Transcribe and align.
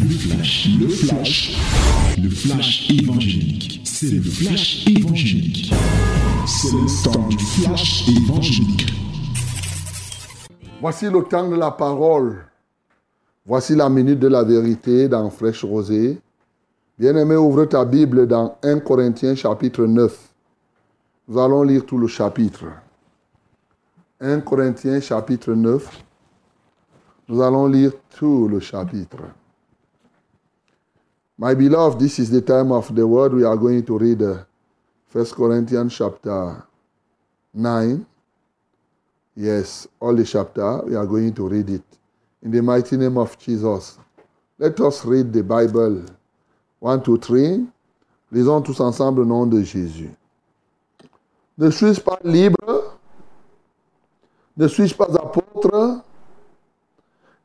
Le 0.00 0.08
flash, 0.10 0.68
le 0.78 0.88
flash, 0.88 1.58
le 2.22 2.30
flash 2.30 2.88
évangélique. 2.90 3.80
C'est 3.84 4.10
le 4.10 4.22
flash 4.22 4.86
évangélique. 4.86 5.72
C'est 6.46 6.70
le 6.70 7.02
temps 7.02 7.28
du 7.28 7.38
flash 7.38 8.08
évangélique. 8.08 8.92
Voici 10.80 11.06
le 11.06 11.22
temps 11.24 11.48
de 11.48 11.56
la 11.56 11.72
parole. 11.72 12.44
Voici 13.44 13.74
la 13.74 13.88
minute 13.88 14.20
de 14.20 14.28
la 14.28 14.44
vérité 14.44 15.08
dans 15.08 15.28
Fraîche 15.30 15.64
Rosée. 15.64 16.20
Bien-aimé, 16.96 17.34
ouvre 17.34 17.64
ta 17.64 17.84
Bible 17.84 18.28
dans 18.28 18.56
1 18.62 18.78
Corinthiens 18.78 19.34
chapitre 19.34 19.84
9. 19.84 20.16
Nous 21.26 21.38
allons 21.40 21.64
lire 21.64 21.84
tout 21.84 21.98
le 21.98 22.06
chapitre. 22.06 22.66
1 24.20 24.40
Corinthiens 24.40 25.00
chapitre 25.00 25.54
9. 25.54 26.04
Nous 27.28 27.42
allons 27.42 27.66
lire 27.66 27.92
tout 28.16 28.46
le 28.46 28.60
chapitre. 28.60 29.18
My 31.40 31.54
beloved, 31.54 32.00
this 32.00 32.18
is 32.18 32.30
the 32.30 32.42
time 32.42 32.72
of 32.72 32.92
the 32.92 33.06
word. 33.06 33.32
We 33.32 33.44
are 33.44 33.56
going 33.56 33.84
to 33.84 33.96
read 33.96 34.20
uh, 34.22 34.42
1 35.12 35.26
Corinthians 35.26 35.96
chapter 35.96 36.64
9. 37.54 38.04
Yes, 39.36 39.86
all 40.00 40.16
the 40.16 40.24
chapter. 40.24 40.82
We 40.82 40.96
are 40.96 41.06
going 41.06 41.32
to 41.34 41.48
read 41.48 41.70
it. 41.70 41.84
In 42.42 42.50
the 42.50 42.60
mighty 42.60 42.96
name 42.96 43.16
of 43.16 43.38
Jesus. 43.38 43.98
Let 44.58 44.80
us 44.80 45.04
read 45.04 45.32
the 45.32 45.44
Bible. 45.44 46.06
1, 46.80 47.02
2, 47.04 47.18
3. 47.18 47.66
Lisons 48.32 48.62
tous 48.62 48.80
ensemble 48.80 49.20
le 49.20 49.26
nom 49.28 49.46
de 49.46 49.62
Jésus. 49.62 50.10
Ne 51.56 51.70
suis-je 51.70 52.00
pas 52.00 52.18
libre? 52.24 52.98
Ne 54.56 54.66
suis-je 54.66 54.94
pas 54.94 55.08
apôtre? 55.14 56.02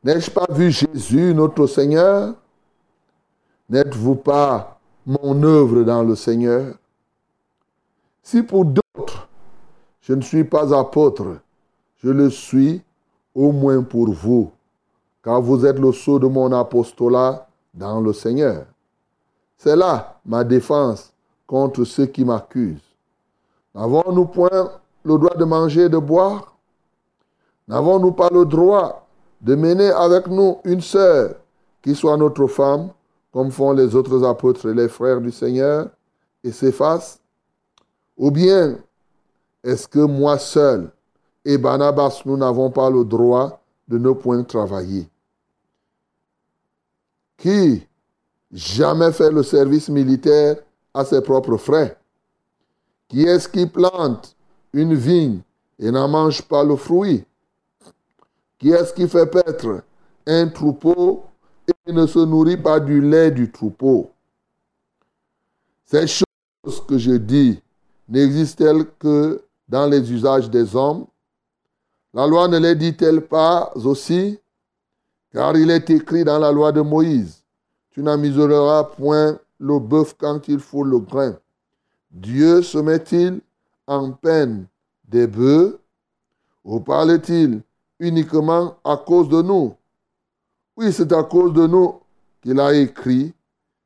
N'ai-je 0.02 0.30
pas 0.30 0.46
vu 0.50 0.72
Jésus, 0.72 1.32
notre 1.32 1.68
Seigneur? 1.68 2.34
N'êtes-vous 3.68 4.16
pas 4.16 4.78
mon 5.06 5.42
œuvre 5.42 5.82
dans 5.84 6.02
le 6.02 6.14
Seigneur? 6.14 6.74
Si 8.22 8.42
pour 8.42 8.66
d'autres, 8.66 9.28
je 10.00 10.12
ne 10.12 10.20
suis 10.20 10.44
pas 10.44 10.78
apôtre, 10.78 11.38
je 11.96 12.10
le 12.10 12.28
suis 12.28 12.82
au 13.34 13.52
moins 13.52 13.82
pour 13.82 14.10
vous, 14.10 14.50
car 15.22 15.40
vous 15.40 15.64
êtes 15.64 15.78
le 15.78 15.92
sceau 15.92 16.18
de 16.18 16.26
mon 16.26 16.52
apostolat 16.52 17.46
dans 17.72 18.00
le 18.00 18.12
Seigneur. 18.12 18.66
C'est 19.56 19.76
là 19.76 20.20
ma 20.26 20.44
défense 20.44 21.12
contre 21.46 21.84
ceux 21.84 22.06
qui 22.06 22.24
m'accusent. 22.24 22.94
N'avons-nous 23.74 24.26
point 24.26 24.72
le 25.04 25.18
droit 25.18 25.34
de 25.34 25.44
manger 25.44 25.82
et 25.84 25.88
de 25.88 25.98
boire? 25.98 26.54
N'avons-nous 27.66 28.12
pas 28.12 28.28
le 28.30 28.44
droit 28.44 29.06
de 29.40 29.54
mener 29.54 29.90
avec 29.90 30.26
nous 30.26 30.58
une 30.64 30.82
sœur 30.82 31.36
qui 31.82 31.94
soit 31.94 32.16
notre 32.18 32.46
femme? 32.46 32.90
Comme 33.34 33.50
font 33.50 33.72
les 33.72 33.96
autres 33.96 34.22
apôtres 34.22 34.70
et 34.70 34.74
les 34.74 34.88
frères 34.88 35.20
du 35.20 35.32
Seigneur, 35.32 35.88
et 36.44 36.52
s'effacent 36.52 37.18
Ou 38.16 38.30
bien 38.30 38.78
est-ce 39.64 39.88
que 39.88 39.98
moi 39.98 40.38
seul 40.38 40.92
et 41.44 41.58
Barnabas, 41.58 42.22
nous 42.26 42.36
n'avons 42.36 42.70
pas 42.70 42.88
le 42.88 43.04
droit 43.04 43.60
de 43.88 43.98
ne 43.98 44.12
point 44.12 44.44
travailler? 44.44 45.08
Qui 47.36 47.84
jamais 48.52 49.10
fait 49.10 49.32
le 49.32 49.42
service 49.42 49.88
militaire 49.88 50.58
à 50.94 51.04
ses 51.04 51.20
propres 51.20 51.56
frais 51.56 51.98
Qui 53.08 53.24
est-ce 53.24 53.48
qui 53.48 53.66
plante 53.66 54.36
une 54.72 54.94
vigne 54.94 55.40
et 55.80 55.90
n'en 55.90 56.06
mange 56.06 56.40
pas 56.42 56.62
le 56.62 56.76
fruit? 56.76 57.24
Qui 58.60 58.70
est-ce 58.70 58.94
qui 58.94 59.08
fait 59.08 59.26
paître 59.26 59.82
un 60.24 60.46
troupeau 60.46 61.24
et 61.86 61.92
ne 61.92 62.06
se 62.06 62.18
nourrit 62.18 62.56
pas 62.56 62.80
du 62.80 63.00
lait 63.00 63.30
du 63.30 63.50
troupeau. 63.50 64.10
Ces 65.84 66.06
choses 66.06 66.80
que 66.88 66.96
je 66.96 67.12
dis 67.12 67.60
n'existent-elles 68.08 68.86
que 68.98 69.42
dans 69.68 69.86
les 69.86 70.12
usages 70.12 70.48
des 70.50 70.74
hommes? 70.74 71.06
La 72.14 72.26
loi 72.26 72.48
ne 72.48 72.58
les 72.58 72.74
dit-elle 72.74 73.20
pas 73.20 73.72
aussi? 73.74 74.38
Car 75.32 75.56
il 75.56 75.70
est 75.70 75.90
écrit 75.90 76.24
dans 76.24 76.38
la 76.38 76.52
loi 76.52 76.72
de 76.72 76.80
Moïse, 76.80 77.42
tu 77.90 78.02
n'amuseras 78.02 78.84
point 78.84 79.38
le 79.58 79.78
bœuf 79.78 80.14
quand 80.16 80.48
il 80.48 80.60
faut 80.60 80.84
le 80.84 80.98
grain. 81.00 81.36
Dieu 82.10 82.62
se 82.62 82.78
met-il 82.78 83.40
en 83.86 84.12
peine 84.12 84.66
des 85.08 85.26
bœufs? 85.26 85.78
Ou 86.64 86.80
parle-t-il 86.80 87.60
uniquement 87.98 88.76
à 88.84 88.96
cause 88.96 89.28
de 89.28 89.42
nous? 89.42 89.74
Oui, 90.76 90.92
c'est 90.92 91.12
à 91.12 91.22
cause 91.22 91.52
de 91.52 91.66
nous 91.66 92.00
qu'il 92.42 92.58
a 92.60 92.74
écrit 92.74 93.32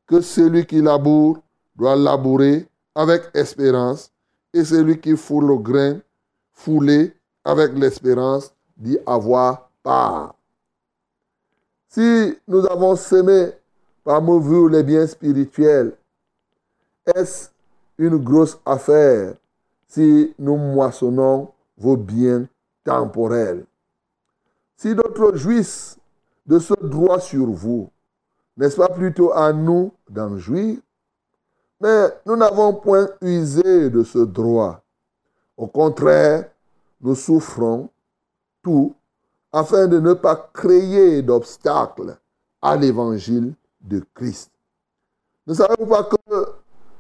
que 0.06 0.20
celui 0.20 0.64
qui 0.66 0.80
laboure 0.80 1.38
doit 1.76 1.96
labourer 1.96 2.66
avec 2.94 3.24
espérance, 3.34 4.10
et 4.52 4.64
celui 4.64 4.98
qui 4.98 5.16
foule 5.16 5.46
le 5.46 5.58
grain, 5.58 6.00
fouler 6.52 7.14
avec 7.44 7.72
l'espérance 7.74 8.52
d'y 8.76 8.98
avoir 9.06 9.70
part. 9.82 10.34
Si 11.88 12.36
nous 12.48 12.66
avons 12.66 12.96
semé 12.96 13.52
par 14.02 14.22
vous 14.22 14.68
les 14.68 14.82
biens 14.82 15.06
spirituels, 15.06 15.96
est-ce 17.14 17.50
une 17.98 18.16
grosse 18.16 18.58
affaire 18.64 19.34
si 19.86 20.34
nous 20.38 20.56
moissonnons 20.56 21.50
vos 21.76 21.96
biens 21.96 22.46
temporels? 22.84 23.64
Si 24.76 24.94
d'autres 24.94 25.36
jouissent 25.36 25.97
de 26.48 26.58
ce 26.58 26.74
droit 26.82 27.20
sur 27.20 27.46
vous. 27.46 27.90
N'est-ce 28.56 28.76
pas 28.76 28.88
plutôt 28.88 29.32
à 29.32 29.52
nous 29.52 29.92
d'en 30.08 30.38
jouir? 30.38 30.78
Mais 31.80 32.08
nous 32.26 32.36
n'avons 32.36 32.72
point 32.72 33.08
usé 33.20 33.90
de 33.90 34.02
ce 34.02 34.18
droit. 34.18 34.82
Au 35.56 35.66
contraire, 35.66 36.50
nous 37.00 37.14
souffrons 37.14 37.90
tout 38.62 38.94
afin 39.52 39.86
de 39.86 40.00
ne 40.00 40.14
pas 40.14 40.50
créer 40.52 41.22
d'obstacles 41.22 42.16
à 42.62 42.76
l'évangile 42.76 43.54
de 43.80 44.02
Christ. 44.14 44.50
Ne 45.46 45.54
savez-vous 45.54 45.86
pas 45.86 46.04
que 46.04 46.46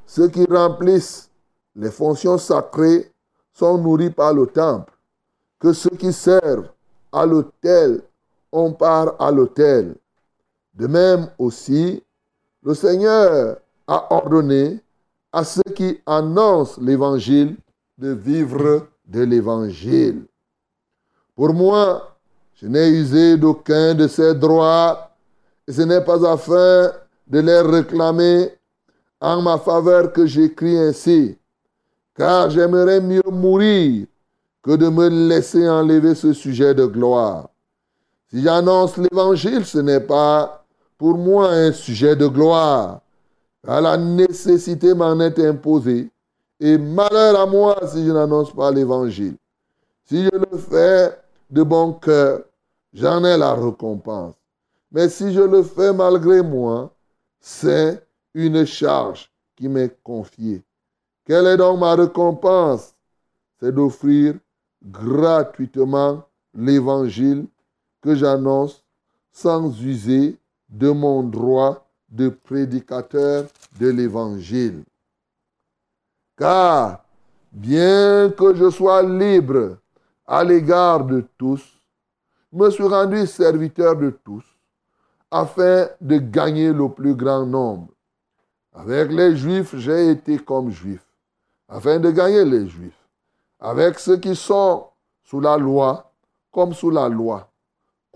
ceux 0.06 0.28
qui 0.28 0.44
remplissent 0.44 1.30
les 1.74 1.90
fonctions 1.90 2.38
sacrées 2.38 3.10
sont 3.52 3.78
nourris 3.78 4.10
par 4.10 4.34
le 4.34 4.46
temple, 4.46 4.92
que 5.58 5.72
ceux 5.72 5.96
qui 5.96 6.12
servent 6.12 6.70
à 7.12 7.26
l'autel 7.26 8.02
on 8.52 8.72
part 8.72 9.14
à 9.18 9.30
l'autel. 9.30 9.94
De 10.74 10.86
même 10.86 11.28
aussi, 11.38 12.02
le 12.62 12.74
Seigneur 12.74 13.56
a 13.86 14.14
ordonné 14.14 14.80
à 15.32 15.44
ceux 15.44 15.72
qui 15.74 16.00
annoncent 16.06 16.80
l'évangile 16.80 17.56
de 17.98 18.10
vivre 18.10 18.86
de 19.06 19.22
l'évangile. 19.22 20.24
Pour 21.34 21.52
moi, 21.52 22.16
je 22.54 22.66
n'ai 22.66 22.88
usé 22.88 23.36
d'aucun 23.36 23.94
de 23.94 24.08
ces 24.08 24.34
droits 24.34 25.10
et 25.66 25.72
ce 25.72 25.82
n'est 25.82 26.04
pas 26.04 26.28
afin 26.30 26.92
de 27.26 27.40
les 27.40 27.60
réclamer 27.60 28.52
en 29.20 29.42
ma 29.42 29.58
faveur 29.58 30.12
que 30.12 30.26
j'écris 30.26 30.78
ainsi, 30.78 31.36
car 32.16 32.50
j'aimerais 32.50 33.00
mieux 33.00 33.22
mourir 33.30 34.06
que 34.62 34.76
de 34.76 34.88
me 34.88 35.08
laisser 35.08 35.68
enlever 35.68 36.14
ce 36.14 36.32
sujet 36.32 36.74
de 36.74 36.86
gloire. 36.86 37.48
Si 38.30 38.42
j'annonce 38.42 38.96
l'évangile, 38.98 39.64
ce 39.64 39.78
n'est 39.78 40.00
pas 40.00 40.64
pour 40.98 41.16
moi 41.16 41.50
un 41.50 41.72
sujet 41.72 42.14
de 42.14 42.26
gloire. 42.26 43.00
La 43.64 43.96
nécessité 43.96 44.92
m'en 44.94 45.18
est 45.20 45.38
imposée. 45.38 46.10
Et 46.60 46.76
malheur 46.76 47.40
à 47.40 47.46
moi 47.46 47.78
si 47.86 48.04
je 48.04 48.10
n'annonce 48.10 48.52
pas 48.52 48.70
l'évangile. 48.70 49.36
Si 50.04 50.24
je 50.24 50.30
le 50.30 50.58
fais 50.58 51.16
de 51.50 51.62
bon 51.62 51.92
cœur, 51.92 52.40
j'en 52.92 53.24
ai 53.24 53.36
la 53.36 53.54
récompense. 53.54 54.34
Mais 54.90 55.08
si 55.08 55.32
je 55.32 55.40
le 55.40 55.62
fais 55.62 55.92
malgré 55.92 56.42
moi, 56.42 56.90
c'est 57.40 58.02
une 58.34 58.64
charge 58.64 59.30
qui 59.56 59.68
m'est 59.68 59.96
confiée. 60.02 60.62
Quelle 61.24 61.46
est 61.46 61.56
donc 61.56 61.80
ma 61.80 61.94
récompense? 61.94 62.94
C'est 63.60 63.74
d'offrir 63.74 64.34
gratuitement 64.82 66.22
l'évangile 66.54 67.46
j'annonce 68.14 68.84
sans 69.32 69.70
user 69.82 70.38
de 70.68 70.90
mon 70.90 71.22
droit 71.22 71.86
de 72.08 72.28
prédicateur 72.28 73.46
de 73.78 73.88
l'Évangile. 73.88 74.84
Car, 76.36 77.04
bien 77.52 78.30
que 78.30 78.54
je 78.54 78.70
sois 78.70 79.02
libre 79.02 79.78
à 80.26 80.44
l'égard 80.44 81.04
de 81.04 81.24
tous, 81.36 81.62
me 82.52 82.70
suis 82.70 82.84
rendu 82.84 83.26
serviteur 83.26 83.96
de 83.96 84.10
tous, 84.10 84.44
afin 85.30 85.88
de 86.00 86.18
gagner 86.18 86.72
le 86.72 86.88
plus 86.88 87.14
grand 87.14 87.44
nombre. 87.44 87.88
Avec 88.72 89.10
les 89.12 89.36
Juifs, 89.36 89.76
j'ai 89.76 90.10
été 90.10 90.38
comme 90.38 90.70
Juif, 90.70 91.04
afin 91.68 91.98
de 91.98 92.10
gagner 92.10 92.44
les 92.44 92.66
Juifs. 92.68 93.08
Avec 93.60 93.98
ceux 93.98 94.18
qui 94.18 94.36
sont 94.36 94.86
sous 95.24 95.40
la 95.40 95.56
loi, 95.56 96.12
comme 96.50 96.72
sous 96.72 96.90
la 96.90 97.08
loi, 97.08 97.50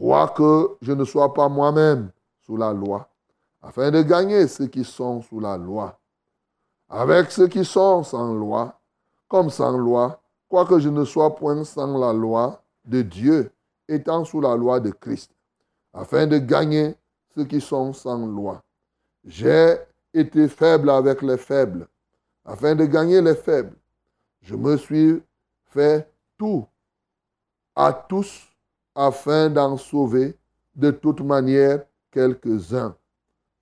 quoique 0.02 0.78
je 0.82 0.90
ne 0.90 1.04
sois 1.04 1.32
pas 1.32 1.48
moi-même 1.48 2.10
sous 2.40 2.56
la 2.56 2.72
loi, 2.72 3.08
afin 3.62 3.92
de 3.92 4.02
gagner 4.02 4.48
ceux 4.48 4.66
qui 4.66 4.82
sont 4.82 5.22
sous 5.22 5.38
la 5.38 5.56
loi. 5.56 5.96
Avec 6.88 7.30
ceux 7.30 7.46
qui 7.46 7.64
sont 7.64 8.02
sans 8.02 8.34
loi, 8.34 8.80
comme 9.28 9.48
sans 9.48 9.78
loi, 9.78 10.20
quoique 10.48 10.80
je 10.80 10.88
ne 10.88 11.04
sois 11.04 11.36
point 11.36 11.62
sans 11.62 11.96
la 11.96 12.12
loi 12.12 12.60
de 12.84 13.02
Dieu, 13.02 13.52
étant 13.86 14.24
sous 14.24 14.40
la 14.40 14.56
loi 14.56 14.80
de 14.80 14.90
Christ, 14.90 15.30
afin 15.94 16.26
de 16.26 16.38
gagner 16.38 16.96
ceux 17.32 17.44
qui 17.44 17.60
sont 17.60 17.92
sans 17.92 18.26
loi. 18.26 18.60
J'ai 19.24 19.76
été 20.12 20.48
faible 20.48 20.90
avec 20.90 21.22
les 21.22 21.38
faibles, 21.38 21.86
afin 22.44 22.74
de 22.74 22.86
gagner 22.86 23.22
les 23.22 23.36
faibles. 23.36 23.76
Je 24.40 24.56
me 24.56 24.76
suis 24.76 25.22
fait 25.66 26.12
tout 26.36 26.66
à 27.76 27.92
tous 27.92 28.51
afin 28.94 29.48
d'en 29.50 29.76
sauver 29.76 30.36
de 30.74 30.90
toute 30.90 31.20
manière 31.20 31.84
quelques-uns. 32.10 32.94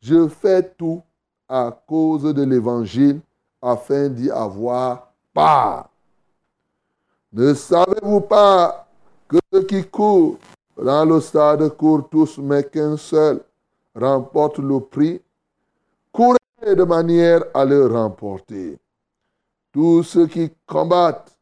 Je 0.01 0.29
fais 0.29 0.63
tout 0.63 1.03
à 1.49 1.71
cause 1.87 2.23
de 2.23 2.43
l'évangile 2.43 3.21
afin 3.61 4.09
d'y 4.09 4.31
avoir 4.31 5.13
part. 5.35 5.91
Ne 7.33 7.55
savez-vous 7.55 8.23
pas 8.23 8.89
que 9.29 9.37
ceux 9.53 9.65
qui 9.65 9.85
courent 9.85 10.39
dans 10.77 11.05
le 11.05 11.21
stade 11.21 11.69
courent 11.77 12.09
tous, 12.09 12.39
mais 12.39 12.65
qu'un 12.65 12.97
seul 12.97 13.41
remporte 13.95 14.59
le 14.59 14.81
prix? 14.81 15.21
Courez 16.11 16.39
de 16.63 16.85
manière 16.85 17.45
à 17.55 17.65
le 17.65 17.87
remporter. 17.87 18.79
Tous 19.73 20.03
ceux 20.03 20.27
qui 20.27 20.51
combattent 20.67 21.37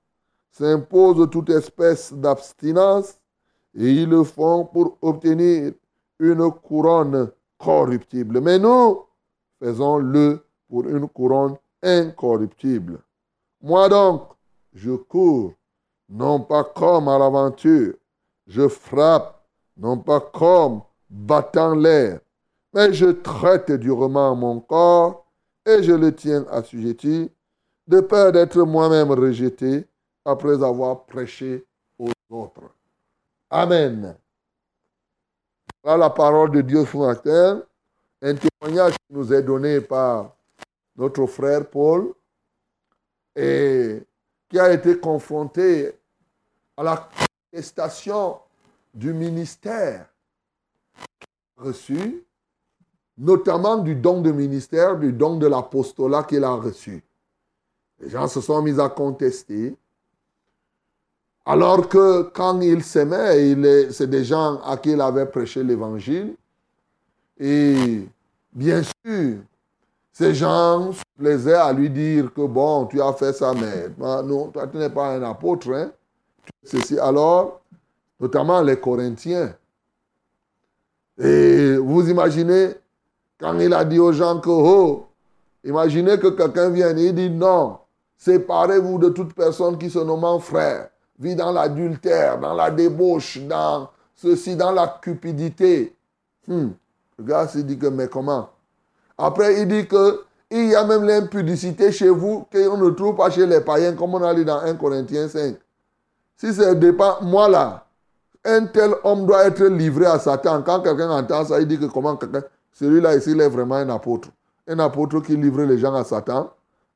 s'imposent 0.51 1.31
toute 1.31 1.51
espèce 1.51 2.13
d'abstinence 2.13 3.15
et 3.75 3.91
ils 3.91 4.09
le 4.09 4.25
font 4.25 4.65
pour 4.65 4.99
obtenir 5.03 5.73
une 6.19 6.51
couronne 6.51 7.31
corruptible. 7.59 8.41
Mais 8.41 8.59
nous 8.59 9.05
faisons-le 9.61 10.45
pour 10.69 10.87
une 10.87 11.09
couronne 11.09 11.57
incorruptible. 11.83 13.01
Moi 13.61 13.89
donc, 13.89 14.23
je 14.73 14.93
cours, 14.93 15.55
non 16.09 16.41
pas 16.41 16.65
comme 16.65 17.09
à 17.09 17.19
l'aventure, 17.19 17.95
je 18.47 18.69
frappe, 18.69 19.45
non 19.77 19.99
pas 19.99 20.21
comme 20.21 20.83
battant 21.11 21.75
l'air, 21.75 22.21
mais 22.73 22.93
je 22.93 23.07
traite 23.07 23.73
durement 23.73 24.35
mon 24.35 24.61
corps 24.61 25.27
et 25.67 25.83
je 25.83 25.93
le 25.93 26.15
tiens 26.15 26.47
assujetti, 26.51 27.31
de 27.87 28.01
peur 28.01 28.33
d'être 28.33 28.63
moi-même 28.63 29.11
rejeté 29.11 29.87
après 30.25 30.63
avoir 30.63 31.05
prêché 31.07 31.65
aux 31.99 32.11
autres. 32.31 32.71
Amen. 33.51 34.17
Voilà 35.83 36.05
la 36.05 36.11
parole 36.11 36.51
de 36.51 36.61
Dieu 36.61 36.85
fondateur, 36.85 37.63
un 38.21 38.35
témoignage 38.35 38.93
qui 38.93 39.15
nous 39.15 39.33
est 39.33 39.43
donné 39.43 39.81
par 39.81 40.37
notre 40.97 41.27
frère 41.27 41.69
Paul 41.69 42.13
et 43.35 44.03
qui 44.49 44.59
a 44.59 44.73
été 44.73 44.99
confronté 44.99 45.93
à 46.77 46.83
la 46.83 47.09
contestation 47.51 48.39
du 48.93 49.15
ministère 49.15 50.07
reçu, 51.57 52.25
notamment 53.17 53.79
du 53.79 53.95
don 53.95 54.21
de 54.21 54.31
ministère, 54.31 54.99
du 54.99 55.13
don 55.13 55.37
de 55.37 55.47
l'apostolat 55.47 56.25
qu'il 56.25 56.45
a 56.45 56.53
reçu. 56.53 57.03
Les 58.01 58.11
gens 58.11 58.29
se 58.29 58.41
sont 58.41 58.61
mis 58.63 58.79
à 58.79 58.89
contester. 58.89 59.77
Alors 61.51 61.89
que 61.89 62.25
quand 62.25 62.61
il 62.61 62.85
s'aimait, 62.85 63.91
c'est 63.91 64.07
des 64.07 64.23
gens 64.23 64.61
à 64.61 64.77
qui 64.77 64.91
il 64.91 65.01
avait 65.01 65.25
prêché 65.25 65.65
l'évangile. 65.65 66.35
Et 67.41 68.07
bien 68.53 68.83
sûr, 68.83 69.39
ces 70.13 70.35
gens 70.35 70.93
se 70.93 71.01
plaisaient 71.17 71.55
à 71.55 71.73
lui 71.73 71.89
dire 71.89 72.35
que 72.35 72.43
bon, 72.43 72.85
tu 72.85 73.01
as 73.01 73.15
fait 73.15 73.33
ça, 73.33 73.55
mais 73.55 73.89
non, 73.99 74.49
toi 74.49 74.67
tu 74.67 74.77
n'es 74.77 74.91
pas 74.91 75.15
un 75.15 75.23
apôtre. 75.23 75.73
Hein? 75.73 75.91
Ceci. 76.65 76.99
Alors, 76.99 77.63
notamment 78.21 78.61
les 78.61 78.79
Corinthiens. 78.79 79.55
Et 81.17 81.79
vous 81.79 82.11
imaginez, 82.11 82.75
quand 83.41 83.59
il 83.59 83.73
a 83.73 83.87
dit 83.87 83.99
aux 83.99 84.13
gens 84.13 84.39
que, 84.39 84.51
oh, 84.51 85.07
imaginez 85.65 86.19
que 86.19 86.29
quelqu'un 86.29 86.69
vienne 86.69 86.99
et 86.99 87.07
il 87.07 87.15
dit 87.15 87.31
non, 87.31 87.79
séparez-vous 88.19 88.99
de 88.99 89.09
toute 89.09 89.33
personne 89.33 89.79
qui 89.79 89.89
se 89.89 90.01
nomme 90.01 90.39
frère 90.41 90.91
vit 91.19 91.35
dans 91.35 91.53
l'adultère, 91.53 92.39
dans 92.39 92.55
la 92.55 92.71
débauche, 92.71 93.39
dans 93.39 93.91
ceci, 94.15 94.57
dans 94.57 94.73
la 94.73 94.99
cupidité. 95.01 95.95
Hmm. 96.47 96.69
Le 97.19 97.25
gars 97.25 97.49
s'est 97.49 97.63
dit 97.63 97.79
que, 97.79 97.87
mais 97.87 98.09
comment? 98.09 98.51
Après, 99.17 99.61
il 99.61 99.69
dit 99.69 99.87
que 99.87 100.25
il 100.51 100.71
y 100.71 100.75
a 100.75 100.85
même 100.85 101.05
l'impudicité 101.05 101.93
chez 101.93 102.09
vous 102.09 102.47
qu'on 102.51 102.77
ne 102.79 102.91
trouve 102.91 103.17
pas 103.17 103.31
chez 103.31 103.47
les 103.47 103.61
païens, 103.61 103.95
comme 103.95 104.15
on 104.15 104.23
a 104.23 104.33
lu 104.33 104.45
dans 104.45 104.61
1 104.61 104.75
Corinthiens 104.77 105.29
5. 105.29 105.57
Si 106.37 106.55
c'est 106.55 106.75
dépend, 106.77 107.19
moi 107.21 107.49
là, 107.49 107.85
un 108.45 108.67
tel 108.67 108.95
homme 109.05 109.27
doit 109.27 109.45
être 109.45 109.65
livré 109.65 110.07
à 110.07 110.19
Satan. 110.19 110.63
Quand 110.63 110.81
quelqu'un 110.81 111.11
entend 111.11 111.45
ça, 111.45 111.61
il 111.61 111.67
dit 111.67 111.79
que 111.79 111.87
comment 111.87 112.17
quelqu'un, 112.17 112.43
celui-là 112.73 113.17
ici, 113.17 113.33
il 113.33 113.41
est 113.41 113.49
vraiment 113.49 113.75
un 113.75 113.91
apôtre. 113.91 114.29
Un 114.67 114.79
apôtre 114.79 115.21
qui 115.21 115.37
livre 115.37 115.63
les 115.63 115.79
gens 115.79 115.95
à 115.95 116.05
Satan. 116.05 116.51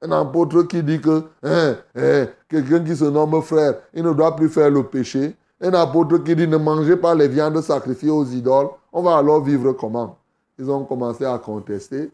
Un 0.04 0.10
apôtre 0.10 0.64
qui 0.64 0.82
dit 0.82 1.00
que 1.00 1.22
hein, 1.44 1.76
hein, 1.94 2.26
quelqu'un 2.48 2.82
qui 2.82 2.96
se 2.96 3.04
nomme 3.04 3.40
frère, 3.40 3.76
il 3.94 4.02
ne 4.02 4.12
doit 4.12 4.34
plus 4.34 4.48
faire 4.48 4.68
le 4.68 4.82
péché. 4.82 5.36
Un 5.60 5.72
apôtre 5.74 6.18
qui 6.18 6.34
dit 6.34 6.48
ne 6.48 6.56
mangez 6.56 6.96
pas 6.96 7.14
les 7.14 7.28
viandes 7.28 7.60
sacrifiées 7.60 8.10
aux 8.10 8.24
idoles. 8.24 8.68
On 8.92 9.02
va 9.02 9.16
alors 9.16 9.44
vivre 9.44 9.72
comment? 9.72 10.18
Ils 10.58 10.68
ont 10.68 10.84
commencé 10.84 11.24
à 11.24 11.38
contester. 11.38 12.10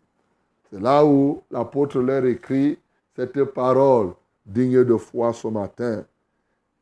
C'est 0.71 0.81
là 0.81 1.03
où 1.03 1.43
l'apôtre 1.51 1.99
leur 2.01 2.27
écrit 2.27 2.79
cette 3.17 3.43
parole 3.45 4.11
digne 4.45 4.85
de 4.85 4.97
foi 4.97 5.33
ce 5.33 5.49
matin. 5.49 6.05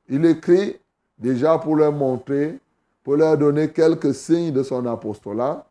Il 0.08 0.24
écrit 0.26 0.76
déjà 1.16 1.56
pour 1.56 1.76
leur 1.76 1.92
montrer, 1.92 2.58
pour 3.04 3.14
leur 3.14 3.38
donner 3.38 3.70
quelques 3.70 4.12
signes 4.12 4.52
de 4.52 4.64
son 4.64 4.84
apostolat, 4.86 5.64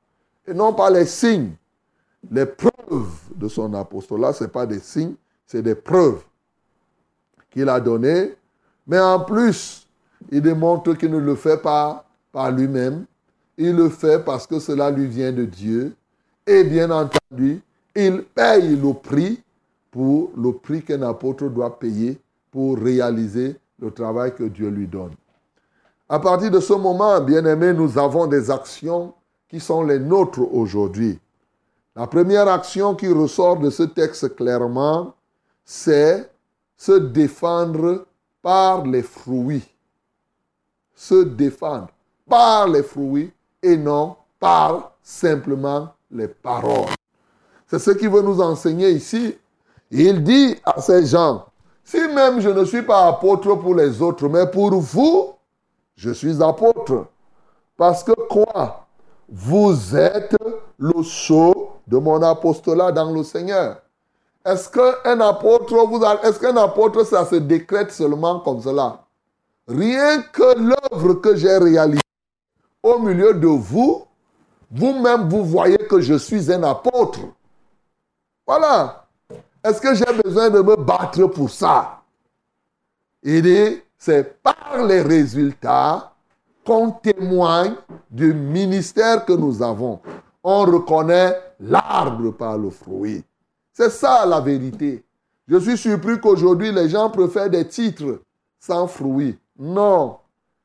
et 0.47 0.53
non 0.53 0.71
pas 0.73 0.89
les 0.89 1.05
signes, 1.05 1.51
les 2.31 2.45
preuves 2.45 3.19
de 3.35 3.47
son 3.49 3.73
apostolat, 3.73 4.31
ce 4.31 4.45
n'est 4.45 4.49
pas 4.49 4.65
des 4.65 4.79
signes, 4.79 5.15
c'est 5.45 5.61
des 5.61 5.75
preuves 5.75 6.23
qu'il 7.51 7.69
a 7.69 7.79
données. 7.79 8.33
Mais 8.87 8.99
en 8.99 9.19
plus, 9.19 9.87
il 10.31 10.41
démontre 10.41 10.93
qu'il 10.93 11.11
ne 11.11 11.17
le 11.17 11.35
fait 11.35 11.61
pas 11.61 12.05
par 12.31 12.51
lui-même. 12.51 13.05
Il 13.57 13.75
le 13.75 13.89
fait 13.89 14.23
parce 14.23 14.45
que 14.45 14.59
cela 14.59 14.91
lui 14.91 15.07
vient 15.07 15.31
de 15.31 15.45
Dieu. 15.45 15.95
Et 16.45 16.63
bien 16.63 16.91
entendu, 16.91 17.61
il 17.95 18.23
paye 18.23 18.75
le 18.75 18.93
prix 18.93 19.41
pour 19.89 20.31
le 20.35 20.51
prix 20.51 20.83
qu'un 20.83 21.01
apôtre 21.01 21.45
doit 21.45 21.79
payer 21.79 22.19
pour 22.51 22.77
réaliser 22.77 23.55
le 23.79 23.91
travail 23.91 24.35
que 24.35 24.43
Dieu 24.43 24.69
lui 24.69 24.87
donne. 24.87 25.13
À 26.07 26.19
partir 26.19 26.51
de 26.51 26.59
ce 26.59 26.73
moment, 26.73 27.19
bien 27.21 27.45
aimé, 27.45 27.73
nous 27.73 27.97
avons 27.97 28.27
des 28.27 28.51
actions 28.51 29.13
qui 29.49 29.59
sont 29.59 29.83
les 29.83 29.99
nôtres 29.99 30.41
aujourd'hui. 30.53 31.19
La 31.95 32.07
première 32.07 32.47
action 32.47 32.93
qui 32.93 33.07
ressort 33.07 33.57
de 33.57 33.69
ce 33.69 33.83
texte 33.83 34.35
clairement, 34.35 35.15
c'est 35.65 36.31
se 36.77 36.91
défendre 36.93 38.05
par 38.41 38.85
les 38.85 39.01
fruits. 39.01 39.67
Se 40.93 41.23
défendre 41.23 41.89
par 42.29 42.67
les 42.67 42.83
fruits 42.83 43.33
et 43.61 43.75
non 43.75 44.15
par 44.39 44.93
simplement 45.01 45.89
les 46.11 46.27
paroles. 46.27 46.93
C'est 47.67 47.79
ce 47.79 47.91
qu'il 47.91 48.09
veut 48.09 48.21
nous 48.21 48.39
enseigner 48.39 48.91
ici. 48.91 49.35
Il 49.89 50.23
dit 50.23 50.55
à 50.63 50.79
ces 50.79 51.05
gens, 51.07 51.45
si 51.83 51.99
même 52.07 52.39
je 52.39 52.49
ne 52.49 52.63
suis 52.65 52.83
pas 52.83 53.07
apôtre 53.07 53.55
pour 53.55 53.75
les 53.75 54.01
autres, 54.01 54.27
mais 54.27 54.49
pour 54.49 54.71
vous, 54.71 55.33
je 55.95 56.11
suis 56.11 56.41
apôtre. 56.41 57.07
Parce 57.75 58.03
que 58.03 58.11
quoi? 58.29 58.87
Vous 59.27 59.95
êtes 59.95 60.35
le 60.77 61.03
sceau 61.03 61.73
de 61.87 61.97
mon 61.97 62.21
apostolat 62.21 62.91
dans 62.91 63.11
le 63.11 63.23
Seigneur. 63.23 63.81
Est-ce 64.45 64.69
qu'un 64.69 65.19
apôtre, 65.21 65.73
est-ce 66.23 66.45
apôtre, 66.55 67.03
ça 67.03 67.25
se 67.25 67.35
décrète 67.35 67.91
seulement 67.91 68.39
comme 68.41 68.61
cela? 68.61 69.03
Rien 69.67 70.21
que 70.21 70.59
l'œuvre 70.59 71.15
que 71.15 71.35
j'ai 71.35 71.57
réalisée 71.57 72.01
au 72.83 72.99
milieu 72.99 73.33
de 73.33 73.47
vous, 73.47 74.05
vous-même, 74.69 75.27
vous 75.27 75.43
voyez 75.43 75.77
que 75.77 75.99
je 75.99 76.13
suis 76.13 76.51
un 76.51 76.61
apôtre. 76.61 77.21
Voilà. 78.45 79.07
Est-ce 79.63 79.81
que 79.81 79.95
j'ai 79.95 80.21
besoin 80.23 80.51
de 80.51 80.61
me 80.61 80.75
battre 80.75 81.25
pour 81.25 81.49
ça? 81.49 82.03
Il 83.23 83.41
dit, 83.41 83.81
c'est 83.97 84.43
par 84.43 84.85
les 84.85 85.01
résultats 85.01 86.13
qu'on 86.63 86.91
témoigne 86.91 87.73
du 88.11 88.31
ministère 88.31 89.25
que 89.25 89.33
nous 89.33 89.63
avons. 89.63 89.99
On 90.43 90.61
reconnaît 90.61 91.35
l'arbre 91.59 92.29
par 92.29 92.59
le 92.59 92.69
fruit. 92.69 93.23
C'est 93.77 93.89
ça 93.89 94.25
la 94.25 94.39
vérité. 94.39 95.03
Je 95.49 95.57
suis 95.57 95.77
surpris 95.77 96.17
qu'aujourd'hui 96.17 96.71
les 96.71 96.87
gens 96.87 97.09
préfèrent 97.09 97.49
des 97.49 97.67
titres 97.67 98.21
sans 98.57 98.87
fruits. 98.87 99.37
Non. 99.59 100.17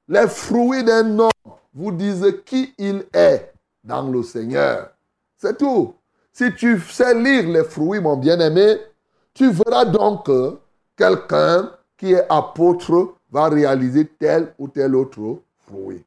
Les 0.07 0.29
fruits 0.29 0.85
d'un 0.85 1.19
homme 1.19 1.31
vous 1.75 1.91
disent 1.91 2.25
qui 2.47 2.73
il 2.79 3.05
est 3.13 3.53
dans 3.83 4.09
le 4.09 4.23
Seigneur. 4.23 4.93
C'est 5.37 5.59
tout. 5.59 5.95
si 6.33 6.55
tu 6.55 6.79
sais 6.79 7.21
lire 7.21 7.49
les 7.49 7.65
fruits, 7.65 7.99
mon 7.99 8.17
bien-aimé, 8.17 8.77
tu 9.35 9.51
verras 9.51 9.87
donc 9.87 10.27
que 10.27 10.59
quelqu'un 10.97 11.69
qui 11.99 12.13
est 12.13 12.27
apôtre 12.29 13.15
va 13.33 13.49
réaliser 13.49 14.07
tel 14.07 14.55
ou 14.57 14.69
tel 14.69 14.95
autre 14.95 15.41
fruit. 15.67 16.05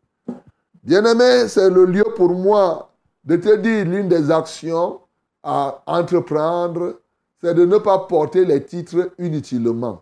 Bien-aimé, 0.81 1.50
c'est 1.50 1.69
le 1.69 1.83
lieu 1.83 2.05
pour 2.15 2.29
moi 2.29 2.91
de 3.25 3.36
te 3.36 3.57
dire 3.57 3.83
l'une 3.86 4.07
des 4.07 4.31
actions 4.31 5.01
à 5.43 5.83
entreprendre, 5.85 7.00
c'est 7.41 7.53
de 7.53 7.65
ne 7.65 7.77
pas 7.77 8.00
porter 8.00 8.45
les 8.45 8.63
titres 8.63 9.12
inutilement. 9.19 10.01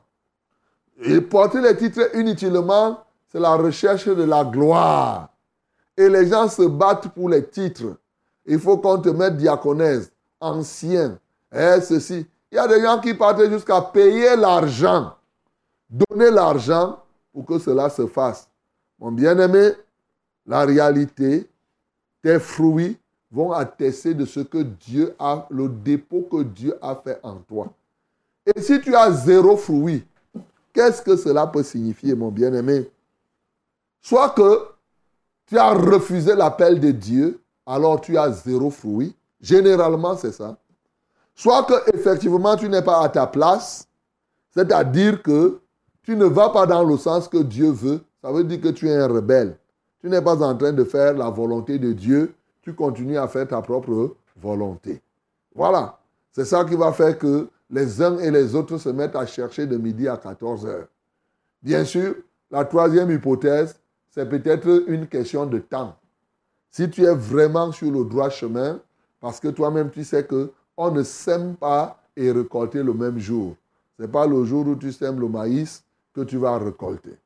Et 1.03 1.19
porter 1.19 1.62
les 1.62 1.75
titres 1.75 2.15
inutilement, 2.15 3.03
c'est 3.31 3.39
la 3.39 3.55
recherche 3.55 4.05
de 4.07 4.24
la 4.24 4.43
gloire. 4.43 5.29
Et 5.98 6.07
les 6.07 6.27
gens 6.27 6.48
se 6.48 6.63
battent 6.63 7.10
pour 7.10 7.29
les 7.29 7.48
titres. 7.48 7.98
Il 8.45 8.60
faut 8.60 8.77
qu'on 8.77 9.00
te 9.00 9.10
mette 9.10 9.38
diaconèse, 9.38 10.12
ancien, 10.39 11.17
et 11.53 11.75
eh, 11.77 11.81
ceci. 11.81 12.25
Il 12.51 12.55
y 12.55 12.60
a 12.60 12.67
des 12.67 12.81
gens 12.81 13.00
qui 13.00 13.13
partent 13.13 13.50
jusqu'à 13.50 13.81
payer 13.81 14.36
l'argent, 14.36 15.15
donner 15.89 16.29
l'argent 16.29 17.00
pour 17.33 17.45
que 17.45 17.60
cela 17.60 17.89
se 17.89 18.07
fasse. 18.07 18.50
Mon 19.00 19.12
bien-aimé, 19.12 19.71
la 20.45 20.65
réalité, 20.65 21.50
tes 22.21 22.39
fruits 22.39 22.98
vont 23.31 23.51
attester 23.51 24.13
de 24.13 24.25
ce 24.25 24.41
que 24.41 24.59
Dieu 24.59 25.15
a, 25.17 25.47
le 25.50 25.69
dépôt 25.69 26.27
que 26.29 26.43
Dieu 26.43 26.77
a 26.81 26.95
fait 26.95 27.19
en 27.23 27.35
toi. 27.35 27.71
Et 28.45 28.59
si 28.61 28.81
tu 28.81 28.95
as 28.95 29.11
zéro 29.11 29.55
fruit, 29.55 30.05
qu'est-ce 30.73 31.01
que 31.01 31.15
cela 31.15 31.47
peut 31.47 31.63
signifier, 31.63 32.13
mon 32.15 32.29
bien-aimé? 32.29 32.89
Soit 34.01 34.31
que 34.31 34.67
tu 35.45 35.57
as 35.57 35.71
refusé 35.73 36.35
l'appel 36.35 36.79
de 36.79 36.91
Dieu, 36.91 37.39
alors 37.65 38.01
tu 38.01 38.17
as 38.17 38.31
zéro 38.31 38.69
fruit. 38.69 39.15
Généralement, 39.39 40.17
c'est 40.17 40.31
ça. 40.31 40.57
Soit 41.35 41.63
que 41.63 41.95
effectivement 41.95 42.55
tu 42.55 42.67
n'es 42.67 42.81
pas 42.81 43.03
à 43.03 43.09
ta 43.09 43.27
place, 43.27 43.88
c'est-à-dire 44.53 45.21
que 45.21 45.59
tu 46.03 46.15
ne 46.15 46.25
vas 46.25 46.50
pas 46.50 46.65
dans 46.65 46.83
le 46.83 46.97
sens 46.97 47.27
que 47.27 47.38
Dieu 47.38 47.71
veut. 47.71 48.01
Ça 48.21 48.31
veut 48.31 48.43
dire 48.43 48.59
que 48.59 48.69
tu 48.69 48.89
es 48.89 48.95
un 48.95 49.07
rebelle. 49.07 49.57
Tu 50.00 50.09
n'es 50.09 50.21
pas 50.21 50.41
en 50.41 50.55
train 50.55 50.73
de 50.73 50.83
faire 50.83 51.13
la 51.13 51.29
volonté 51.29 51.79
de 51.79 51.93
Dieu. 51.93 52.33
Tu 52.62 52.74
continues 52.74 53.18
à 53.18 53.27
faire 53.27 53.48
ta 53.48 53.62
propre 53.62 54.15
volonté. 54.36 55.01
Voilà. 55.56 55.98
C'est 56.32 56.46
ça 56.46 56.63
qui 56.63 56.75
va 56.75 56.94
faire 56.94 57.18
que 57.18 57.50
les 57.70 58.01
uns 58.01 58.18
et 58.20 58.32
les 58.32 58.56
autres 58.56 58.77
se 58.77 58.89
mettent 58.89 59.15
à 59.15 59.25
chercher 59.25 59.65
de 59.65 59.77
midi 59.77 60.08
à 60.08 60.18
14 60.18 60.65
heures. 60.65 60.88
Bien 61.62 61.86
sûr, 61.86 62.15
la 62.50 62.65
troisième 62.65 63.12
hypothèse, 63.12 63.75
c'est 64.10 64.27
peut-être 64.27 64.84
une 64.88 65.08
question 65.08 65.46
de 65.46 65.60
temps. 65.60 65.96
Si 66.70 66.89
tu 66.89 67.03
es 67.03 67.13
vraiment 67.13 67.72
sur 67.72 67.91
le 67.91 68.03
droit 68.06 68.30
chemin, 68.30 68.80
parce 69.20 69.39
que 69.39 69.50
toi-même 69.50 69.89
tu 69.89 70.03
sais 70.03 70.25
que 70.25 70.51
on 70.77 70.91
ne 70.91 71.03
sème 71.03 71.56
pas 71.56 72.01
et 72.15 72.32
récolter 72.32 72.82
le 72.82 72.94
même 72.94 73.20
jour. 73.20 73.56
Ce 73.98 74.03
n'est 74.03 74.08
pas 74.08 74.25
le 74.25 74.44
jour 74.46 74.68
où 74.68 74.75
tu 74.75 74.91
sèmes 74.91 75.20
le 75.20 75.27
maïs 75.27 75.84
que 76.13 76.22
tu 76.22 76.38
vas 76.38 76.58
récolter. 76.58 77.18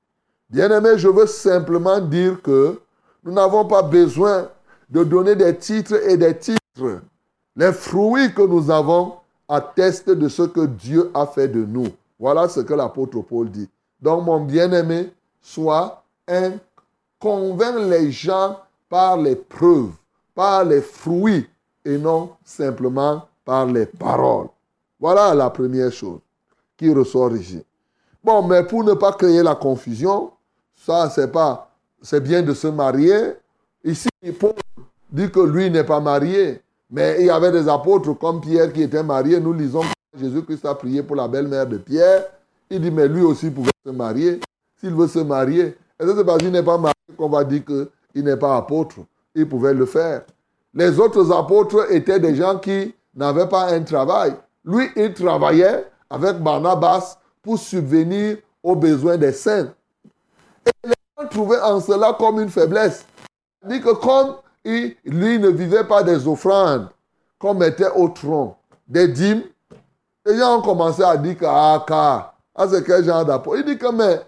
Bien-aimé, 0.50 0.98
je 0.98 1.08
veux 1.08 1.26
simplement 1.26 2.00
dire 2.00 2.42
que 2.42 2.80
nous 3.24 3.32
n'avons 3.32 3.66
pas 3.66 3.82
besoin 3.82 4.50
de 4.90 5.04
donner 5.04 5.36
des 5.36 5.56
titres 5.58 6.08
et 6.08 6.18
des 6.18 6.38
titres. 6.38 6.60
Les 7.56 7.74
fruits 7.74 8.34
que 8.34 8.42
nous 8.42 8.70
avons 8.70 9.14
attestent 9.48 10.10
de 10.10 10.28
ce 10.28 10.44
que 10.44 10.66
Dieu 10.66 11.12
a 11.14 11.26
fait 11.26 11.48
de 11.48 11.64
nous. 11.66 11.88
Voilà 12.20 12.48
ce 12.48 12.62
que 12.62 12.74
l'apôtre 12.74 13.22
Paul 13.22 13.50
dit. 13.50 13.70
Donc, 14.02 14.26
mon 14.26 14.42
bien-aimé, 14.42 15.12
sois 15.42 16.04
un, 16.28 16.54
convainc 17.20 17.78
les 17.90 18.12
gens 18.12 18.60
par 18.90 19.18
les 19.18 19.36
preuves, 19.36 19.92
par 20.34 20.66
les 20.66 20.82
fruits 20.82 21.48
et 21.84 21.98
non 21.98 22.32
simplement 22.44 23.28
par 23.44 23.66
les 23.66 23.86
paroles. 23.86 24.48
Voilà 25.00 25.34
la 25.34 25.50
première 25.50 25.92
chose 25.92 26.20
qui 26.78 26.94
ressort 26.94 27.36
ici. 27.36 27.64
Bon, 28.24 28.42
mais 28.42 28.64
pour 28.64 28.84
ne 28.84 28.94
pas 28.94 29.14
créer 29.14 29.44
la 29.44 29.56
confusion, 29.56 30.32
ça, 30.76 31.10
c'est 31.10 31.32
pas, 31.32 31.72
c'est 32.02 32.22
bien 32.22 32.42
de 32.42 32.54
se 32.54 32.68
marier. 32.68 33.34
Ici, 33.86 34.10
Paul 34.40 34.54
dit 35.12 35.30
que 35.30 35.40
lui 35.40 35.70
n'est 35.70 35.84
pas 35.84 36.00
marié. 36.00 36.60
Mais 36.90 37.18
il 37.20 37.28
y 37.28 37.30
avait 37.30 37.52
des 37.52 37.70
apôtres 37.70 38.14
comme 38.18 38.42
Pierre 38.42 38.74
qui 38.74 38.82
était 38.82 39.04
marié. 39.04 39.40
Nous 39.40 39.54
lisons 39.54 39.82
que 39.82 40.20
Jésus-Christ 40.20 40.66
a 40.66 40.74
prié 40.74 41.04
pour 41.04 41.16
la 41.16 41.28
belle-mère 41.28 41.68
de 41.68 41.78
Pierre. 41.78 42.26
Il 42.70 42.82
dit, 42.82 42.90
mais 42.90 43.08
lui 43.08 43.22
aussi 43.22 43.52
pouvait 43.52 43.70
se 43.86 43.92
marier. 43.92 44.40
S'il 44.80 44.94
veut 44.94 45.08
se 45.08 45.20
marier, 45.20 45.78
est-ce 46.00 46.10
que 46.10 46.18
c'est 46.18 46.26
parce 46.26 46.40
qu'il 46.40 46.52
n'est 46.52 46.64
pas 46.64 46.80
marié 46.80 46.96
qu'on 47.16 47.30
va 47.30 47.44
dire 47.44 47.64
qu'il 47.64 48.24
n'est 48.24 48.38
pas 48.38 48.58
apôtre 48.58 48.96
Il 49.36 49.48
pouvait 49.48 49.74
le 49.74 49.86
faire. 49.86 50.24
Les 50.74 51.00
autres 51.00 51.32
apôtres 51.32 51.92
étaient 51.92 52.20
des 52.20 52.36
gens 52.36 52.58
qui 52.58 52.94
n'avaient 53.16 53.48
pas 53.48 53.72
un 53.72 53.82
travail. 53.82 54.34
Lui, 54.64 54.90
il 54.96 55.14
travaillait 55.14 55.86
avec 56.10 56.38
Barnabas 56.38 57.20
pour 57.44 57.60
subvenir 57.60 58.38
aux 58.64 58.76
besoins 58.76 59.18
des 59.18 59.32
saints. 59.32 59.72
Et 60.66 60.88
les 60.88 60.94
gens 61.18 61.28
trouvaient 61.30 61.62
en 61.62 61.80
cela 61.80 62.16
comme 62.18 62.40
une 62.40 62.50
faiblesse. 62.50 63.06
Dit 63.66 63.82
que 63.82 63.94
comme 63.94 64.36
il, 64.64 64.96
lui 65.06 65.40
ne 65.40 65.50
vivait 65.50 65.84
pas 65.84 66.04
des 66.04 66.28
offrandes, 66.28 66.90
comme 67.40 67.64
était 67.64 67.90
au 67.90 68.10
tronc, 68.10 68.56
des 68.88 69.08
dîmes, 69.08 69.44
les 70.26 70.38
gens 70.38 70.60
ont 70.60 70.62
commencé 70.62 71.04
à 71.04 71.18
dire 71.18 71.38
que, 71.38 71.46
ah, 71.48 71.86
ah, 72.56 72.68
c'est 72.70 72.84
quel 72.84 73.04
genre 73.04 73.26
d'apôtre 73.26 73.60
Il 73.60 73.66
dit 73.66 73.78
que, 73.78 73.92
mais, 73.92 74.22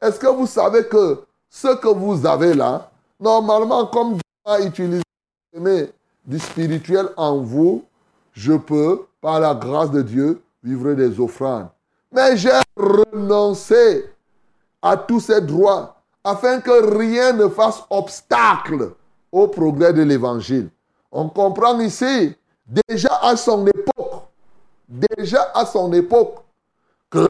est-ce 0.00 0.18
que 0.18 0.26
vous 0.26 0.46
savez 0.46 0.86
que 0.86 1.22
ce 1.48 1.76
que 1.76 1.88
vous 1.88 2.26
avez 2.26 2.54
là, 2.54 2.90
normalement, 3.20 3.86
comme 3.86 4.14
Dieu 4.14 4.22
a 4.44 4.60
utilisé 4.60 5.02
du 6.24 6.38
spirituel 6.38 7.08
en 7.16 7.38
vous, 7.38 7.84
je 8.32 8.52
peux, 8.52 9.06
par 9.20 9.40
la 9.40 9.54
grâce 9.54 9.90
de 9.90 10.02
Dieu, 10.02 10.42
vivre 10.62 10.92
des 10.94 11.18
offrandes. 11.18 11.68
Mais 12.12 12.36
j'ai 12.36 12.50
renoncé 12.76 14.10
à 14.80 14.96
tous 14.96 15.20
ces 15.20 15.40
droits 15.40 15.97
afin 16.24 16.60
que 16.60 16.96
rien 16.96 17.32
ne 17.32 17.48
fasse 17.48 17.82
obstacle 17.90 18.92
au 19.32 19.48
progrès 19.48 19.92
de 19.92 20.02
l'évangile. 20.02 20.68
On 21.10 21.28
comprend 21.28 21.78
ici, 21.80 22.34
déjà 22.66 23.18
à 23.22 23.36
son 23.36 23.66
époque, 23.66 24.24
déjà 24.88 25.50
à 25.54 25.64
son 25.64 25.92
époque, 25.92 26.36
que 27.10 27.28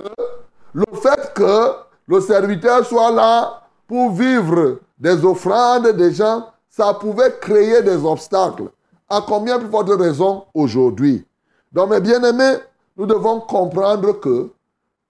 le 0.72 0.84
fait 1.00 1.32
que 1.34 1.72
le 2.06 2.20
serviteur 2.20 2.84
soit 2.84 3.10
là 3.12 3.62
pour 3.86 4.10
vivre 4.12 4.78
des 4.98 5.24
offrandes 5.24 5.88
des 5.88 6.12
gens, 6.12 6.46
ça 6.68 6.94
pouvait 6.94 7.34
créer 7.40 7.82
des 7.82 8.04
obstacles. 8.04 8.70
À 9.08 9.22
combien 9.26 9.58
plus 9.58 9.70
forte 9.70 9.88
raison 9.90 10.44
aujourd'hui? 10.52 11.24
Donc, 11.72 11.90
mes 11.90 12.00
bien-aimés, 12.00 12.56
nous 12.96 13.06
devons 13.06 13.40
comprendre 13.40 14.12
que 14.20 14.50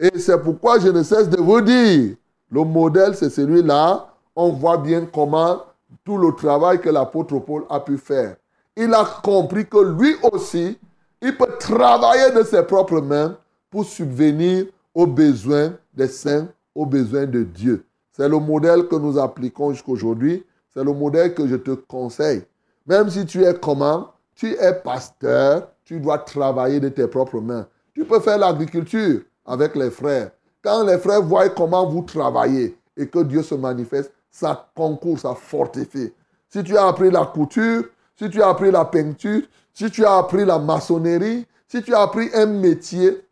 et 0.00 0.18
c'est 0.18 0.40
pourquoi 0.40 0.78
je 0.78 0.88
ne 0.88 1.02
cesse 1.02 1.28
de 1.28 1.40
vous 1.40 1.60
dire, 1.60 2.14
le 2.50 2.64
modèle, 2.64 3.14
c'est 3.14 3.30
celui-là. 3.30 4.08
On 4.34 4.50
voit 4.50 4.78
bien 4.78 5.06
comment 5.12 5.62
tout 6.04 6.16
le 6.16 6.34
travail 6.34 6.80
que 6.80 6.88
l'apôtre 6.88 7.38
Paul 7.38 7.64
a 7.68 7.80
pu 7.80 7.98
faire. 7.98 8.36
Il 8.76 8.94
a 8.94 9.04
compris 9.22 9.66
que 9.66 9.78
lui 9.78 10.14
aussi, 10.32 10.78
il 11.20 11.36
peut 11.36 11.56
travailler 11.58 12.30
de 12.30 12.42
ses 12.44 12.62
propres 12.62 13.00
mains 13.00 13.36
pour 13.70 13.84
subvenir 13.84 14.66
aux 14.94 15.06
besoins 15.06 15.72
des 15.92 16.08
saints, 16.08 16.48
aux 16.74 16.86
besoins 16.86 17.26
de 17.26 17.42
Dieu. 17.42 17.84
C'est 18.12 18.28
le 18.28 18.38
modèle 18.38 18.88
que 18.88 18.96
nous 18.96 19.18
appliquons 19.18 19.72
jusqu'aujourd'hui. 19.72 20.44
C'est 20.72 20.84
le 20.84 20.92
modèle 20.92 21.34
que 21.34 21.46
je 21.46 21.56
te 21.56 21.72
conseille. 21.72 22.44
Même 22.86 23.10
si 23.10 23.26
tu 23.26 23.44
es 23.44 23.54
comment, 23.54 24.12
tu 24.34 24.52
es 24.52 24.74
pasteur, 24.74 25.68
tu 25.84 26.00
dois 26.00 26.18
travailler 26.18 26.80
de 26.80 26.88
tes 26.88 27.06
propres 27.06 27.40
mains. 27.40 27.66
Tu 27.94 28.04
peux 28.04 28.20
faire 28.20 28.38
l'agriculture, 28.38 29.20
avec 29.44 29.74
les 29.74 29.90
frères. 29.90 30.30
Quand 30.62 30.84
les 30.84 30.98
frères 30.98 31.22
voient 31.22 31.48
comment 31.50 31.86
vous 31.86 32.02
travaillez 32.02 32.76
et 32.96 33.06
que 33.06 33.20
Dieu 33.20 33.42
se 33.42 33.54
manifeste, 33.54 34.12
ça 34.30 34.68
concourt, 34.74 35.18
ça 35.18 35.34
fortifie. 35.34 36.12
Si 36.48 36.62
tu 36.62 36.76
as 36.76 36.86
appris 36.86 37.10
la 37.10 37.26
couture, 37.26 37.84
si 38.16 38.28
tu 38.28 38.42
as 38.42 38.48
appris 38.48 38.70
la 38.70 38.84
peinture, 38.84 39.42
si 39.72 39.90
tu 39.90 40.04
as 40.04 40.16
appris 40.16 40.44
la 40.44 40.58
maçonnerie, 40.58 41.46
si 41.68 41.82
tu 41.82 41.94
as 41.94 42.00
appris 42.00 42.28
un 42.34 42.46
métier, 42.46 43.24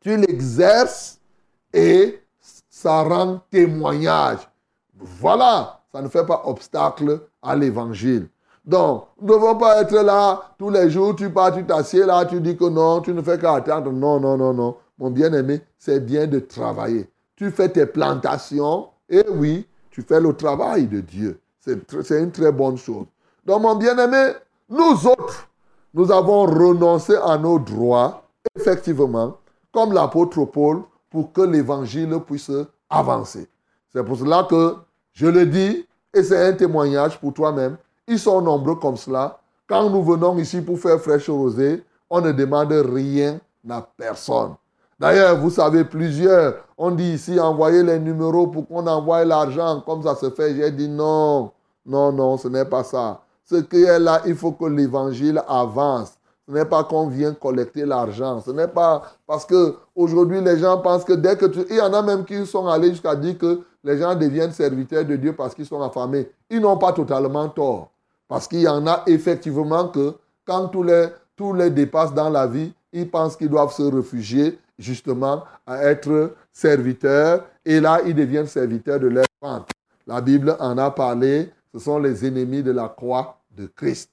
tu 0.00 0.16
l'exerces 0.16 1.18
et 1.72 2.20
ça 2.70 3.02
rend 3.02 3.40
témoignage. 3.50 4.48
Voilà, 4.94 5.80
ça 5.92 6.00
ne 6.00 6.08
fait 6.08 6.24
pas 6.24 6.42
obstacle 6.46 7.20
à 7.42 7.54
l'évangile. 7.54 8.28
Donc, 8.64 9.08
nous 9.20 9.28
ne 9.28 9.32
devons 9.34 9.56
pas 9.56 9.82
être 9.82 9.94
là 9.94 10.40
tous 10.56 10.70
les 10.70 10.88
jours, 10.88 11.16
tu 11.16 11.28
pars, 11.30 11.52
tu 11.52 11.64
t'assieds 11.66 12.06
là, 12.06 12.24
tu 12.24 12.40
dis 12.40 12.56
que 12.56 12.68
non, 12.68 13.00
tu 13.00 13.12
ne 13.12 13.20
fais 13.20 13.38
qu'attendre. 13.38 13.90
Non, 13.90 14.20
non, 14.20 14.36
non, 14.36 14.54
non 14.54 14.76
mon 15.02 15.10
bien-aimé, 15.10 15.60
c'est 15.80 15.98
bien 15.98 16.28
de 16.28 16.38
travailler. 16.38 17.10
Tu 17.34 17.50
fais 17.50 17.68
tes 17.68 17.86
plantations 17.86 18.86
et 19.08 19.24
oui, 19.28 19.66
tu 19.90 20.02
fais 20.02 20.20
le 20.20 20.32
travail 20.32 20.86
de 20.86 21.00
Dieu. 21.00 21.40
C'est 21.58 22.20
une 22.20 22.30
très 22.30 22.52
bonne 22.52 22.76
chose. 22.76 23.06
Donc, 23.44 23.62
mon 23.62 23.74
bien-aimé, 23.74 24.34
nous 24.70 25.06
autres, 25.08 25.48
nous 25.92 26.12
avons 26.12 26.44
renoncé 26.44 27.16
à 27.16 27.36
nos 27.36 27.58
droits, 27.58 28.22
effectivement, 28.56 29.38
comme 29.72 29.92
l'apôtre 29.92 30.44
Paul, 30.44 30.82
pour 31.10 31.32
que 31.32 31.40
l'évangile 31.40 32.16
puisse 32.24 32.52
avancer. 32.88 33.48
C'est 33.92 34.04
pour 34.04 34.16
cela 34.16 34.46
que 34.48 34.76
je 35.14 35.26
le 35.26 35.46
dis, 35.46 35.84
et 36.14 36.22
c'est 36.22 36.46
un 36.46 36.52
témoignage 36.52 37.18
pour 37.18 37.34
toi-même. 37.34 37.76
Ils 38.06 38.20
sont 38.20 38.40
nombreux 38.40 38.76
comme 38.76 38.96
cela. 38.96 39.40
Quand 39.66 39.90
nous 39.90 40.04
venons 40.04 40.38
ici 40.38 40.60
pour 40.60 40.78
faire 40.78 41.00
fraîche 41.00 41.28
rosée, 41.28 41.82
on 42.08 42.20
ne 42.20 42.30
demande 42.30 42.70
rien 42.70 43.40
à 43.68 43.82
personne. 43.96 44.54
D'ailleurs, 45.02 45.36
vous 45.36 45.50
savez, 45.50 45.82
plusieurs, 45.82 46.54
on 46.78 46.92
dit 46.92 47.14
ici, 47.14 47.40
envoyez 47.40 47.82
les 47.82 47.98
numéros 47.98 48.46
pour 48.46 48.68
qu'on 48.68 48.86
envoie 48.86 49.24
l'argent, 49.24 49.82
comme 49.84 50.00
ça 50.04 50.14
se 50.14 50.30
fait. 50.30 50.54
J'ai 50.54 50.70
dit 50.70 50.88
non, 50.88 51.50
non, 51.84 52.12
non, 52.12 52.36
ce 52.36 52.46
n'est 52.46 52.64
pas 52.64 52.84
ça. 52.84 53.20
Ce 53.44 53.56
qui 53.56 53.82
est 53.82 53.98
là, 53.98 54.22
il 54.26 54.36
faut 54.36 54.52
que 54.52 54.66
l'évangile 54.66 55.42
avance. 55.48 56.12
Ce 56.46 56.54
n'est 56.54 56.66
pas 56.66 56.84
qu'on 56.84 57.08
vient 57.08 57.34
collecter 57.34 57.84
l'argent. 57.84 58.40
Ce 58.46 58.52
n'est 58.52 58.68
pas 58.68 59.02
parce 59.26 59.44
que 59.44 59.74
aujourd'hui 59.96 60.40
les 60.40 60.60
gens 60.60 60.78
pensent 60.78 61.02
que 61.02 61.14
dès 61.14 61.36
que 61.36 61.46
tu... 61.46 61.64
Il 61.68 61.78
y 61.78 61.80
en 61.80 61.92
a 61.94 62.00
même 62.02 62.24
qui 62.24 62.46
sont 62.46 62.68
allés 62.68 62.90
jusqu'à 62.90 63.16
dire 63.16 63.36
que 63.36 63.62
les 63.82 63.98
gens 63.98 64.14
deviennent 64.14 64.52
serviteurs 64.52 65.04
de 65.04 65.16
Dieu 65.16 65.32
parce 65.32 65.52
qu'ils 65.52 65.66
sont 65.66 65.82
affamés. 65.82 66.30
Ils 66.48 66.60
n'ont 66.60 66.78
pas 66.78 66.92
totalement 66.92 67.48
tort. 67.48 67.90
Parce 68.28 68.46
qu'il 68.46 68.60
y 68.60 68.68
en 68.68 68.86
a 68.86 69.02
effectivement 69.08 69.88
que 69.88 70.14
quand 70.46 70.68
tous 70.68 70.84
les, 70.84 71.08
tous 71.34 71.54
les 71.54 71.70
dépassent 71.70 72.14
dans 72.14 72.30
la 72.30 72.46
vie, 72.46 72.72
ils 72.92 73.10
pensent 73.10 73.36
qu'ils 73.36 73.50
doivent 73.50 73.72
se 73.72 73.82
réfugier 73.82 74.60
justement 74.82 75.44
à 75.66 75.84
être 75.84 76.34
serviteurs. 76.52 77.46
Et 77.64 77.80
là, 77.80 78.00
ils 78.04 78.14
deviennent 78.14 78.46
serviteurs 78.46 79.00
de 79.00 79.08
leur 79.08 79.26
vente. 79.40 79.70
La 80.06 80.20
Bible 80.20 80.56
en 80.58 80.76
a 80.78 80.90
parlé. 80.90 81.50
Ce 81.72 81.78
sont 81.78 81.98
les 81.98 82.26
ennemis 82.26 82.62
de 82.62 82.72
la 82.72 82.88
croix 82.88 83.38
de 83.56 83.66
Christ. 83.66 84.10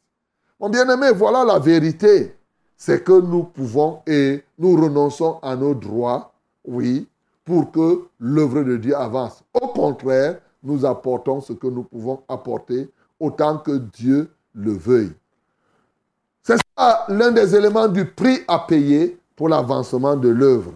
Mon 0.59 0.69
bien-aimé, 0.69 1.11
voilà 1.13 1.43
la 1.43 1.59
vérité. 1.59 2.35
C'est 2.77 3.03
que 3.03 3.19
nous 3.19 3.43
pouvons 3.43 3.99
et 4.07 4.43
nous 4.57 4.81
renonçons 4.81 5.39
à 5.41 5.55
nos 5.55 5.73
droits, 5.73 6.31
oui, 6.63 7.07
pour 7.43 7.71
que 7.71 8.03
l'œuvre 8.19 8.63
de 8.63 8.77
Dieu 8.77 8.95
avance. 8.95 9.43
Au 9.53 9.67
contraire, 9.67 10.39
nous 10.63 10.85
apportons 10.85 11.41
ce 11.41 11.53
que 11.53 11.67
nous 11.67 11.83
pouvons 11.83 12.21
apporter 12.29 12.89
autant 13.19 13.57
que 13.57 13.77
Dieu 13.77 14.29
le 14.53 14.71
veuille. 14.71 15.11
C'est 16.41 16.57
ça 16.77 17.05
l'un 17.09 17.31
des 17.31 17.55
éléments 17.55 17.87
du 17.87 18.05
prix 18.05 18.39
à 18.47 18.59
payer 18.59 19.18
pour 19.39 19.47
l'avancement 19.47 20.17
de 20.17 20.27
l'œuvre. 20.27 20.73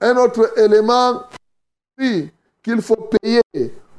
Un 0.00 0.16
autre 0.16 0.58
élément 0.58 1.24
qu'il 1.98 2.80
faut 2.80 3.10
payer 3.20 3.42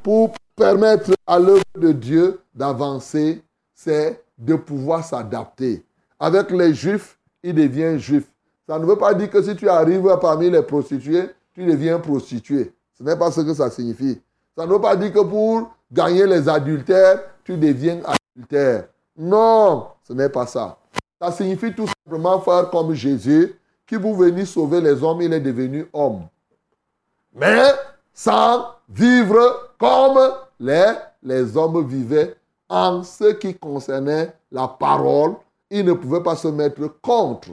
pour 0.02 0.32
permettre 0.56 1.12
à 1.28 1.38
l'œuvre 1.38 1.62
de 1.78 1.92
Dieu 1.92 2.40
d'avancer, 2.56 3.44
c'est 3.76 4.24
de 4.36 4.56
pouvoir 4.56 5.06
s'adapter. 5.06 5.86
Avec 6.20 6.50
les 6.50 6.74
juifs, 6.74 7.20
il 7.44 7.54
devient 7.54 8.00
juif. 8.00 8.24
Ça 8.68 8.80
ne 8.80 8.86
veut 8.86 8.98
pas 8.98 9.14
dire 9.14 9.30
que 9.30 9.44
si 9.44 9.56
tu 9.56 9.70
arrives 9.70 10.10
parmi 10.20 10.50
les 10.50 10.64
prostituées, 10.64 11.30
tu 11.54 11.64
deviens 11.64 12.00
prostituée. 12.00 12.74
Ce 12.98 13.04
n'est 13.04 13.16
pas 13.16 13.30
ce 13.30 13.42
que 13.42 13.54
ça 13.54 13.70
signifie. 13.70 14.20
Ça 14.58 14.66
ne 14.66 14.72
veut 14.72 14.82
pas 14.82 14.96
dire 14.96 15.14
que 15.14 15.20
pour 15.20 15.70
gagner 15.92 16.26
les 16.26 16.50
adultères, 16.50 17.22
tu 17.44 17.58
deviens 17.58 18.00
adultère. 18.36 18.88
Non, 19.16 19.90
ce 20.02 20.14
n'est 20.14 20.30
pas 20.30 20.48
ça. 20.48 20.80
Ça 21.22 21.32
signifie 21.32 21.76
tout 21.76 21.86
simplement 22.04 22.42
faire 22.42 22.72
comme 22.72 22.94
Jésus, 22.96 23.54
qui 23.90 23.96
vous 23.96 24.16
venir 24.16 24.48
sauver 24.48 24.82
les 24.82 25.04
hommes, 25.04 25.24
il 25.24 25.34
est 25.34 25.40
devenu 25.40 25.90
homme. 25.94 26.28
Mais 27.34 27.64
sans 28.14 28.68
vivre 28.88 29.72
comme 29.80 30.20
les, 30.60 30.94
les 31.24 31.58
hommes 31.58 31.88
vivaient 31.88 32.36
en 32.70 33.02
ce 33.02 33.34
qui 33.34 33.56
concernait 33.56 34.32
la 34.52 34.68
parole, 34.68 35.34
il 35.72 35.86
ne 35.86 35.94
pouvait 35.94 36.22
pas 36.22 36.36
se 36.36 36.50
mettre 36.50 36.88
contre. 37.02 37.50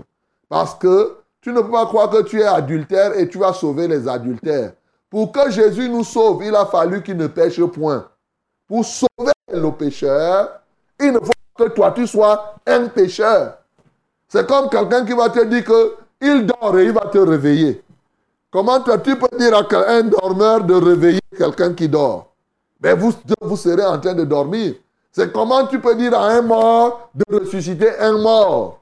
Parce 0.47 0.75
que 0.75 1.17
tu 1.41 1.53
ne 1.53 1.63
peux 1.63 1.71
pas 1.71 1.87
croire 1.87 2.11
que 2.11 2.23
tu 2.23 2.41
es 2.43 2.45
adultère 2.45 3.19
et 3.19 3.29
tu 3.29 3.39
vas 3.39 3.55
sauver 3.55 3.89
les 3.89 4.07
adultères. 4.07 4.75
Pour 5.09 5.33
que 5.33 5.51
Jésus 5.51 5.89
nous 5.89 6.05
sauve, 6.05 6.45
il 6.45 6.55
a 6.55 6.67
fallu 6.67 7.03
qu'il 7.03 7.17
ne 7.17 7.29
pêche 7.29 7.63
point. 7.65 8.07
Pour 8.69 8.85
sauver 8.85 9.33
le 9.51 9.71
pécheur, 9.71 10.61
il 11.01 11.13
ne 11.13 11.19
faut 11.19 11.33
que 11.57 11.69
toi 11.71 11.93
tu 11.93 12.07
sois 12.07 12.57
un 12.67 12.89
pécheur. 12.89 13.57
C'est 14.29 14.47
comme 14.47 14.69
quelqu'un 14.69 15.07
qui 15.07 15.15
va 15.15 15.31
te 15.31 15.43
dire 15.43 15.65
qu'il 16.21 16.47
dort 16.47 16.79
et 16.79 16.85
il 16.85 16.93
va 16.93 17.07
te 17.07 17.19
réveiller. 17.19 17.83
Comment 18.51 18.81
toi 18.81 18.99
tu 18.99 19.17
peux 19.17 19.37
dire 19.39 19.55
à 19.55 19.91
un 19.91 20.03
dormeur 20.03 20.65
de 20.65 20.75
réveiller 20.75 21.21
quelqu'un 21.37 21.75
qui 21.75 21.89
dort? 21.89 22.33
Mais 22.81 22.95
vous, 22.95 23.13
vous 23.41 23.57
serez 23.57 23.85
en 23.85 23.99
train 23.99 24.15
de 24.15 24.25
dormir. 24.25 24.75
C'est 25.13 25.33
comment 25.33 25.67
tu 25.67 25.81
peux 25.81 25.95
dire 25.95 26.15
à 26.19 26.27
un 26.29 26.43
mort 26.43 27.11
de 27.15 27.39
ressusciter 27.39 27.99
un 27.99 28.19
mort? 28.19 28.81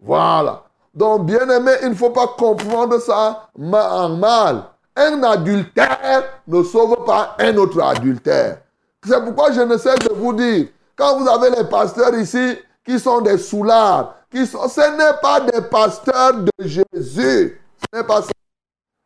Voilà. 0.00 0.62
Donc, 0.94 1.26
bien 1.26 1.48
aimé, 1.50 1.72
il 1.82 1.90
ne 1.90 1.94
faut 1.94 2.10
pas 2.10 2.28
comprendre 2.38 2.98
ça 3.00 3.48
en 3.60 4.08
mal. 4.10 4.62
Un 4.96 5.22
adultère 5.24 6.40
ne 6.48 6.62
sauve 6.62 7.04
pas 7.04 7.36
un 7.38 7.54
autre 7.56 7.82
adultère. 7.82 8.58
C'est 9.06 9.22
pourquoi 9.22 9.52
je 9.52 9.60
ne 9.60 9.76
sais 9.76 9.94
de 9.96 10.14
vous 10.14 10.32
dire, 10.32 10.68
quand 10.96 11.18
vous 11.18 11.28
avez 11.28 11.50
les 11.50 11.64
pasteurs 11.64 12.14
ici 12.14 12.56
qui 12.84 12.98
sont 12.98 13.20
des 13.20 13.36
soulards, 13.36 14.15
qui 14.36 14.46
sont, 14.46 14.68
ce 14.68 14.80
n'est 14.96 15.18
pas 15.20 15.40
des 15.40 15.62
pasteurs 15.62 16.34
de 16.34 16.50
Jésus. 16.60 17.60
Ce 17.80 17.96
n'est 17.96 18.04
pas 18.04 18.22
ça. 18.22 18.30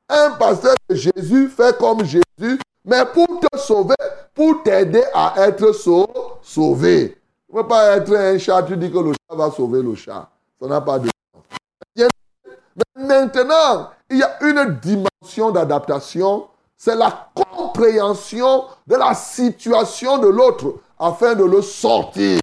Un 0.08 0.32
pasteur 0.32 0.74
de 0.88 0.94
Jésus 0.96 1.48
fait 1.48 1.76
comme 1.78 2.04
Jésus, 2.04 2.58
mais 2.84 3.04
pour 3.06 3.38
te 3.38 3.58
sauver, 3.58 3.94
pour 4.34 4.62
t'aider 4.64 5.04
à 5.14 5.34
être 5.46 5.72
sauvé. 5.72 7.16
Tu 7.48 7.56
ne 7.56 7.62
peux 7.62 7.68
pas 7.68 7.96
être 7.96 8.16
un 8.16 8.38
chat, 8.38 8.62
tu 8.64 8.76
dis 8.76 8.90
que 8.90 8.98
le 8.98 9.12
chat 9.12 9.36
va 9.36 9.50
sauver 9.52 9.82
le 9.82 9.94
chat. 9.94 10.28
Ça 10.60 10.66
n'a 10.66 10.80
pas 10.80 10.98
de 10.98 11.06
sens. 11.06 12.08
Maintenant, 12.96 13.90
il 14.10 14.18
y 14.18 14.22
a 14.22 14.36
une 14.42 14.78
dimension 14.80 15.52
d'adaptation. 15.52 16.48
C'est 16.76 16.96
la 16.96 17.30
compréhension 17.34 18.64
de 18.86 18.96
la 18.96 19.14
situation 19.14 20.18
de 20.18 20.28
l'autre 20.28 20.74
afin 20.98 21.34
de 21.34 21.44
le 21.44 21.62
sortir. 21.62 22.40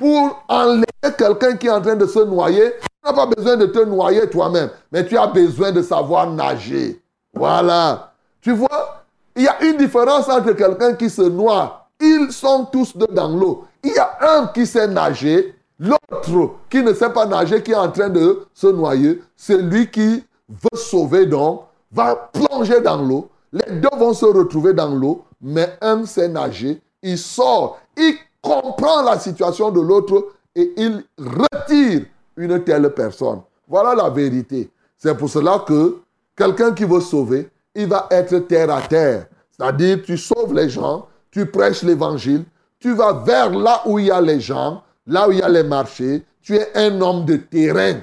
Pour 0.00 0.42
enlever 0.48 0.86
quelqu'un 1.18 1.56
qui 1.58 1.66
est 1.66 1.70
en 1.70 1.82
train 1.82 1.94
de 1.94 2.06
se 2.06 2.20
noyer, 2.20 2.72
tu 2.80 2.88
n'as 3.04 3.12
pas 3.12 3.26
besoin 3.26 3.58
de 3.58 3.66
te 3.66 3.80
noyer 3.80 4.30
toi-même, 4.30 4.70
mais 4.90 5.04
tu 5.04 5.18
as 5.18 5.26
besoin 5.26 5.72
de 5.72 5.82
savoir 5.82 6.30
nager. 6.30 7.02
Voilà. 7.34 8.14
Tu 8.40 8.52
vois, 8.52 9.04
il 9.36 9.42
y 9.42 9.48
a 9.48 9.62
une 9.62 9.76
différence 9.76 10.26
entre 10.30 10.52
quelqu'un 10.52 10.94
qui 10.94 11.10
se 11.10 11.20
noie. 11.20 11.86
Ils 12.00 12.32
sont 12.32 12.64
tous 12.72 12.96
deux 12.96 13.12
dans 13.12 13.28
l'eau. 13.28 13.66
Il 13.84 13.92
y 13.92 13.98
a 13.98 14.38
un 14.38 14.46
qui 14.46 14.66
sait 14.66 14.88
nager, 14.88 15.54
l'autre 15.78 16.54
qui 16.70 16.82
ne 16.82 16.94
sait 16.94 17.10
pas 17.10 17.26
nager, 17.26 17.62
qui 17.62 17.72
est 17.72 17.74
en 17.74 17.90
train 17.90 18.08
de 18.08 18.46
se 18.54 18.68
noyer. 18.68 19.20
Celui 19.36 19.90
qui 19.90 20.24
veut 20.48 20.78
sauver 20.78 21.26
donc 21.26 21.64
va 21.92 22.30
plonger 22.32 22.80
dans 22.80 23.02
l'eau. 23.02 23.28
Les 23.52 23.70
deux 23.70 23.98
vont 23.98 24.14
se 24.14 24.24
retrouver 24.24 24.72
dans 24.72 24.94
l'eau, 24.94 25.24
mais 25.42 25.76
un 25.82 26.06
sait 26.06 26.28
nager. 26.28 26.80
Il 27.02 27.18
sort, 27.18 27.78
il 27.98 28.14
comprend 28.40 29.02
la 29.02 29.18
situation 29.18 29.70
de 29.70 29.80
l'autre 29.80 30.32
et 30.54 30.72
il 30.76 31.04
retire 31.18 32.06
une 32.36 32.62
telle 32.64 32.92
personne. 32.94 33.40
Voilà 33.68 33.94
la 33.94 34.10
vérité. 34.10 34.70
C'est 34.96 35.16
pour 35.16 35.30
cela 35.30 35.64
que 35.66 35.98
quelqu'un 36.36 36.72
qui 36.72 36.84
veut 36.84 37.00
sauver, 37.00 37.48
il 37.74 37.86
va 37.86 38.08
être 38.10 38.38
terre 38.40 38.70
à 38.70 38.82
terre. 38.82 39.26
C'est-à-dire, 39.50 40.02
tu 40.02 40.16
sauves 40.16 40.54
les 40.54 40.68
gens, 40.68 41.06
tu 41.30 41.46
prêches 41.46 41.82
l'évangile, 41.82 42.44
tu 42.78 42.94
vas 42.94 43.12
vers 43.12 43.50
là 43.50 43.82
où 43.86 43.98
il 43.98 44.06
y 44.06 44.10
a 44.10 44.20
les 44.20 44.40
gens, 44.40 44.82
là 45.06 45.28
où 45.28 45.32
il 45.32 45.38
y 45.38 45.42
a 45.42 45.48
les 45.48 45.62
marchés, 45.62 46.24
tu 46.42 46.56
es 46.56 46.68
un 46.74 47.00
homme 47.00 47.24
de 47.24 47.36
terrain. 47.36 48.00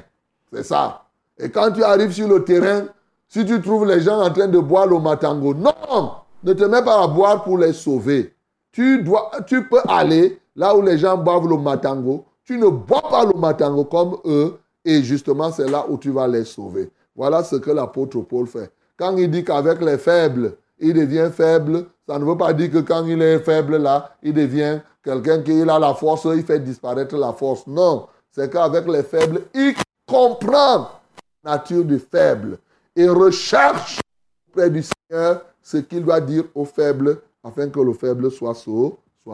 C'est 0.53 0.63
ça. 0.63 1.03
Et 1.37 1.49
quand 1.49 1.71
tu 1.71 1.83
arrives 1.83 2.13
sur 2.13 2.27
le 2.27 2.43
terrain, 2.43 2.85
si 3.27 3.45
tu 3.45 3.61
trouves 3.61 3.85
les 3.85 4.01
gens 4.01 4.21
en 4.21 4.31
train 4.31 4.47
de 4.47 4.59
boire 4.59 4.87
le 4.87 4.99
matango, 4.99 5.53
non, 5.53 6.11
ne 6.43 6.53
te 6.53 6.63
mets 6.63 6.83
pas 6.83 7.03
à 7.03 7.07
boire 7.07 7.43
pour 7.43 7.57
les 7.57 7.73
sauver. 7.73 8.33
Tu, 8.77 9.01
dois, 9.01 9.31
tu 9.47 9.67
peux 9.67 9.81
aller 9.87 10.39
là 10.55 10.75
où 10.75 10.83
les 10.83 10.99
gens 10.99 11.17
boivent 11.17 11.47
le 11.47 11.57
matango. 11.57 12.25
Tu 12.45 12.59
ne 12.59 12.67
bois 12.67 13.01
pas 13.09 13.25
le 13.25 13.33
matango 13.33 13.85
comme 13.85 14.17
eux. 14.23 14.59
Et 14.85 15.01
justement, 15.01 15.51
c'est 15.51 15.67
là 15.67 15.83
où 15.89 15.97
tu 15.97 16.11
vas 16.11 16.27
les 16.27 16.45
sauver. 16.45 16.91
Voilà 17.15 17.43
ce 17.43 17.55
que 17.55 17.71
l'apôtre 17.71 18.21
Paul 18.21 18.45
fait. 18.45 18.71
Quand 18.95 19.17
il 19.17 19.31
dit 19.31 19.43
qu'avec 19.43 19.81
les 19.81 19.97
faibles, 19.97 20.57
il 20.77 20.93
devient 20.93 21.31
faible, 21.33 21.87
ça 22.07 22.19
ne 22.19 22.23
veut 22.25 22.37
pas 22.37 22.53
dire 22.53 22.69
que 22.69 22.77
quand 22.77 23.03
il 23.07 23.19
est 23.19 23.39
faible 23.39 23.77
là, 23.77 24.11
il 24.21 24.35
devient 24.35 24.79
quelqu'un 25.03 25.41
qui 25.41 25.59
a 25.59 25.79
la 25.79 25.95
force, 25.95 26.27
il 26.35 26.43
fait 26.43 26.59
disparaître 26.59 27.17
la 27.17 27.33
force. 27.33 27.65
Non, 27.65 28.05
c'est 28.29 28.53
qu'avec 28.53 28.85
les 28.85 29.01
faibles, 29.01 29.41
il 29.55 29.73
comprend 30.07 30.87
la 31.43 31.53
nature 31.53 31.83
du 31.83 31.97
faible 31.97 32.59
et 32.95 33.09
recherche 33.09 34.01
auprès 34.49 34.69
du 34.69 34.83
Seigneur 34.83 35.41
ce 35.63 35.77
qu'il 35.77 36.05
doit 36.05 36.21
dire 36.21 36.43
au 36.53 36.63
faible 36.63 37.21
afin 37.47 37.69
que 37.69 37.79
le 37.79 37.93
faible 37.93 38.29
soit, 38.31 38.55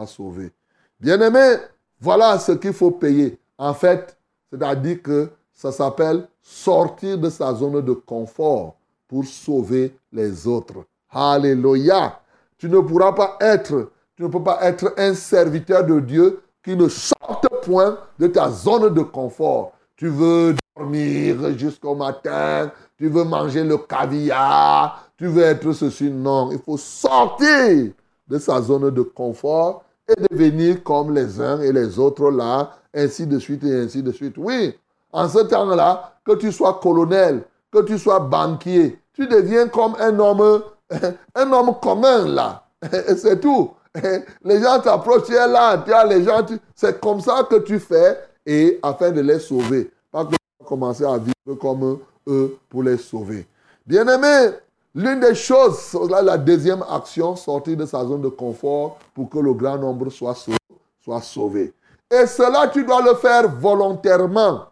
sauvé. 0.06 0.52
Bien-aimé, 1.00 1.56
voilà 2.00 2.38
ce 2.38 2.52
qu'il 2.52 2.72
faut 2.72 2.92
payer. 2.92 3.38
En 3.58 3.74
fait, 3.74 4.16
c'est-à-dire 4.50 5.02
que 5.02 5.30
ça 5.52 5.72
s'appelle 5.72 6.26
sortir 6.42 7.18
de 7.18 7.30
sa 7.30 7.52
zone 7.54 7.80
de 7.80 7.92
confort 7.92 8.76
pour 9.08 9.24
sauver 9.24 9.96
les 10.12 10.46
autres. 10.46 10.84
Alléluia. 11.10 12.20
Tu 12.58 12.68
ne 12.68 12.80
pourras 12.80 13.12
pas 13.12 13.36
être, 13.40 13.90
tu 14.16 14.22
ne 14.22 14.28
peux 14.28 14.42
pas 14.42 14.58
être 14.62 14.94
un 14.96 15.14
serviteur 15.14 15.84
de 15.84 16.00
Dieu 16.00 16.42
qui 16.62 16.76
ne 16.76 16.88
sorte 16.88 17.46
point 17.62 17.98
de 18.18 18.26
ta 18.26 18.50
zone 18.50 18.92
de 18.92 19.02
confort. 19.02 19.72
Tu 19.96 20.08
veux 20.08 20.54
dormir 20.76 21.56
jusqu'au 21.56 21.94
matin, 21.94 22.70
tu 22.96 23.08
veux 23.08 23.24
manger 23.24 23.62
le 23.62 23.78
caviar, 23.78 25.08
tu 25.16 25.26
veux 25.26 25.42
être 25.42 25.72
ceci. 25.72 26.10
Non, 26.10 26.50
il 26.52 26.58
faut 26.58 26.76
sortir 26.76 27.92
de 28.28 28.38
sa 28.38 28.60
zone 28.60 28.90
de 28.90 29.02
confort 29.02 29.84
et 30.08 30.14
devenir 30.30 30.82
comme 30.82 31.14
les 31.14 31.40
uns 31.40 31.60
et 31.60 31.72
les 31.72 31.98
autres 31.98 32.30
là, 32.30 32.70
ainsi 32.94 33.26
de 33.26 33.38
suite 33.38 33.64
et 33.64 33.80
ainsi 33.80 34.02
de 34.02 34.12
suite. 34.12 34.34
Oui, 34.36 34.74
en 35.12 35.28
ce 35.28 35.40
temps-là, 35.40 36.14
que 36.24 36.34
tu 36.34 36.52
sois 36.52 36.80
colonel, 36.82 37.42
que 37.70 37.82
tu 37.82 37.98
sois 37.98 38.20
banquier, 38.20 38.98
tu 39.12 39.26
deviens 39.26 39.68
comme 39.68 39.94
un 39.98 40.18
homme, 40.18 40.62
un 41.34 41.52
homme 41.52 41.74
commun 41.80 42.26
là. 42.26 42.64
C'est 43.16 43.40
tout. 43.40 43.70
Les 44.44 44.60
gens 44.60 44.80
t'approchent, 44.80 45.28
là, 45.28 45.78
tu 45.78 45.92
les 46.08 46.24
gens, 46.24 46.44
c'est 46.74 47.00
comme 47.00 47.20
ça 47.20 47.46
que 47.48 47.60
tu 47.60 47.78
fais 47.78 48.18
et 48.44 48.80
afin 48.82 49.12
de 49.12 49.20
les 49.20 49.38
sauver. 49.38 49.90
Pas 50.10 50.24
que 50.24 50.30
tu 50.30 50.64
commencer 50.64 51.04
à 51.04 51.16
vivre 51.16 51.58
comme 51.60 51.98
eux 52.26 52.58
pour 52.68 52.82
les 52.82 52.96
sauver. 52.96 53.46
Bien-aimé, 53.86 54.56
l'une 54.94 55.20
des 55.20 55.34
choses, 55.34 55.96
la 56.08 56.38
deuxième 56.38 56.84
action, 56.90 57.36
sortir 57.36 57.76
de 57.76 57.86
sa 57.86 58.04
zone 58.04 58.22
de 58.22 58.28
confort 58.28 58.98
pour 59.14 59.28
que 59.28 59.38
le 59.38 59.52
grand 59.54 59.78
nombre 59.78 60.10
soit 60.10 60.34
sauvé. 60.34 60.58
Soit 61.02 61.22
sauvé. 61.22 61.72
Et 62.10 62.26
cela, 62.26 62.68
tu 62.68 62.84
dois 62.84 63.02
le 63.02 63.14
faire 63.14 63.48
volontairement. 63.50 64.66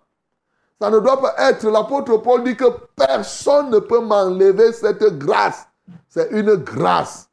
Ça 0.81 0.91
ne 0.91 0.99
doit 0.99 1.21
pas 1.21 1.35
être, 1.49 1.69
l'apôtre 1.71 2.17
Paul 2.19 2.43
dit 2.45 2.57
que 2.57 2.65
personne 2.97 3.71
ne 3.71 3.79
peut 3.79 4.01
m'enlever 4.01 4.73
cette 4.73 5.05
grâce. 5.19 5.67
C'est 6.09 6.31
une 6.33 6.55
grâce 6.57 7.29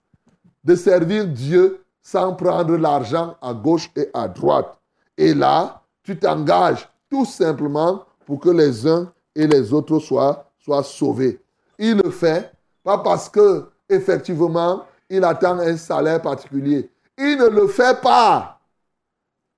de 0.63 0.75
servir 0.75 1.25
Dieu 1.25 1.83
sans 2.01 2.33
prendre 2.33 2.75
l'argent 2.77 3.35
à 3.41 3.53
gauche 3.53 3.89
et 3.95 4.09
à 4.13 4.27
droite. 4.27 4.77
Et 5.17 5.33
là, 5.33 5.81
tu 6.03 6.17
t'engages 6.17 6.87
tout 7.09 7.25
simplement 7.25 8.03
pour 8.25 8.39
que 8.39 8.49
les 8.49 8.87
uns 8.87 9.11
et 9.35 9.47
les 9.47 9.73
autres 9.73 9.99
soient, 9.99 10.45
soient 10.59 10.83
sauvés. 10.83 11.39
Il 11.77 11.97
le 11.97 12.09
fait, 12.09 12.51
pas 12.89 12.97
parce 12.97 13.29
que 13.29 13.65
effectivement, 13.87 14.85
il 15.09 15.23
attend 15.23 15.59
un 15.59 15.77
salaire 15.77 16.21
particulier. 16.21 16.89
Il 17.17 17.37
ne 17.37 17.47
le 17.47 17.67
fait 17.67 18.01
pas. 18.01 18.59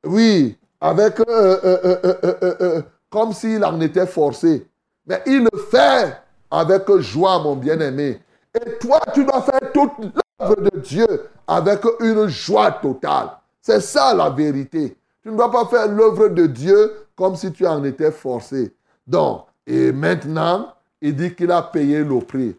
Oui, 0.06 0.58
avec 0.82 1.20
euh, 1.22 1.58
euh, 1.64 2.26
euh, 2.44 2.82
comme 3.10 3.32
s'il 3.32 3.64
en 3.64 3.80
était 3.80 4.08
forcé. 4.08 4.68
Mais 5.08 5.22
il 5.26 5.48
le 5.52 5.58
fait 5.58 6.18
avec 6.50 6.92
joie, 6.98 7.40
mon 7.40 7.56
bien-aimé. 7.56 8.20
Et 8.54 8.78
toi, 8.80 9.00
tu 9.14 9.24
dois 9.24 9.42
faire 9.44 9.72
toute 9.74 9.92
l'œuvre 10.40 10.70
de 10.70 10.80
Dieu 10.80 11.08
avec 11.48 11.80
une 12.02 12.28
joie 12.28 12.72
totale. 12.72 13.30
C'est 13.62 13.80
ça 13.80 14.14
la 14.14 14.30
vérité. 14.30 14.98
Tu 15.24 15.30
ne 15.30 15.38
dois 15.38 15.52
pas 15.52 15.66
faire 15.68 15.88
l'œuvre 15.88 16.28
de 16.28 16.48
Dieu 16.48 17.08
comme 17.16 17.38
si 17.38 17.50
tu 17.54 17.66
en 17.66 17.82
étais 17.86 18.12
forcé. 18.12 18.74
Donc, 19.08 19.46
et 19.66 19.94
maintenant, 19.94 20.74
il 21.00 21.16
dit 21.16 21.34
qu'il 21.34 21.52
a 21.52 21.62
payé 21.62 22.04
le 22.04 22.20
prix. 22.20 22.56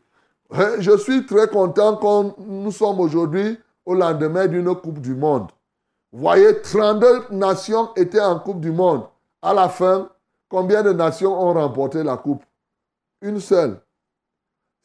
Hein, 0.52 0.76
je 0.80 0.96
suis 0.98 1.24
très 1.26 1.48
content 1.48 1.96
quand 1.96 2.36
nous 2.38 2.72
sommes 2.72 3.00
aujourd'hui 3.00 3.58
au 3.86 3.94
lendemain 3.94 4.46
d'une 4.46 4.74
Coupe 4.74 5.00
du 5.00 5.14
Monde. 5.14 5.50
Vous 6.12 6.20
voyez, 6.20 6.60
32 6.60 7.28
nations 7.30 7.94
étaient 7.96 8.20
en 8.20 8.38
Coupe 8.38 8.60
du 8.60 8.70
Monde. 8.70 9.04
À 9.40 9.54
la 9.54 9.68
fin, 9.68 10.08
Combien 10.52 10.82
de 10.82 10.92
nations 10.92 11.32
ont 11.32 11.54
remporté 11.54 12.02
la 12.02 12.18
coupe? 12.18 12.44
Une 13.22 13.40
seule. 13.40 13.80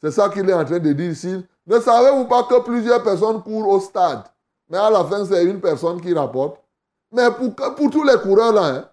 C'est 0.00 0.10
ça 0.10 0.30
qu'il 0.30 0.48
est 0.48 0.54
en 0.54 0.64
train 0.64 0.78
de 0.78 0.92
dire 0.94 1.10
ici. 1.10 1.46
Ne 1.66 1.78
savez-vous 1.78 2.24
pas 2.24 2.44
que 2.44 2.62
plusieurs 2.62 3.02
personnes 3.02 3.42
courent 3.42 3.68
au 3.68 3.78
stade? 3.78 4.22
Mais 4.70 4.78
à 4.78 4.88
la 4.88 5.04
fin, 5.04 5.26
c'est 5.26 5.44
une 5.44 5.60
personne 5.60 6.00
qui 6.00 6.14
rapporte. 6.14 6.58
Mais 7.12 7.30
pour, 7.32 7.54
pour 7.54 7.90
tous 7.90 8.02
les 8.02 8.16
coureurs 8.16 8.54
là, 8.54 8.64
hein, 8.64 8.88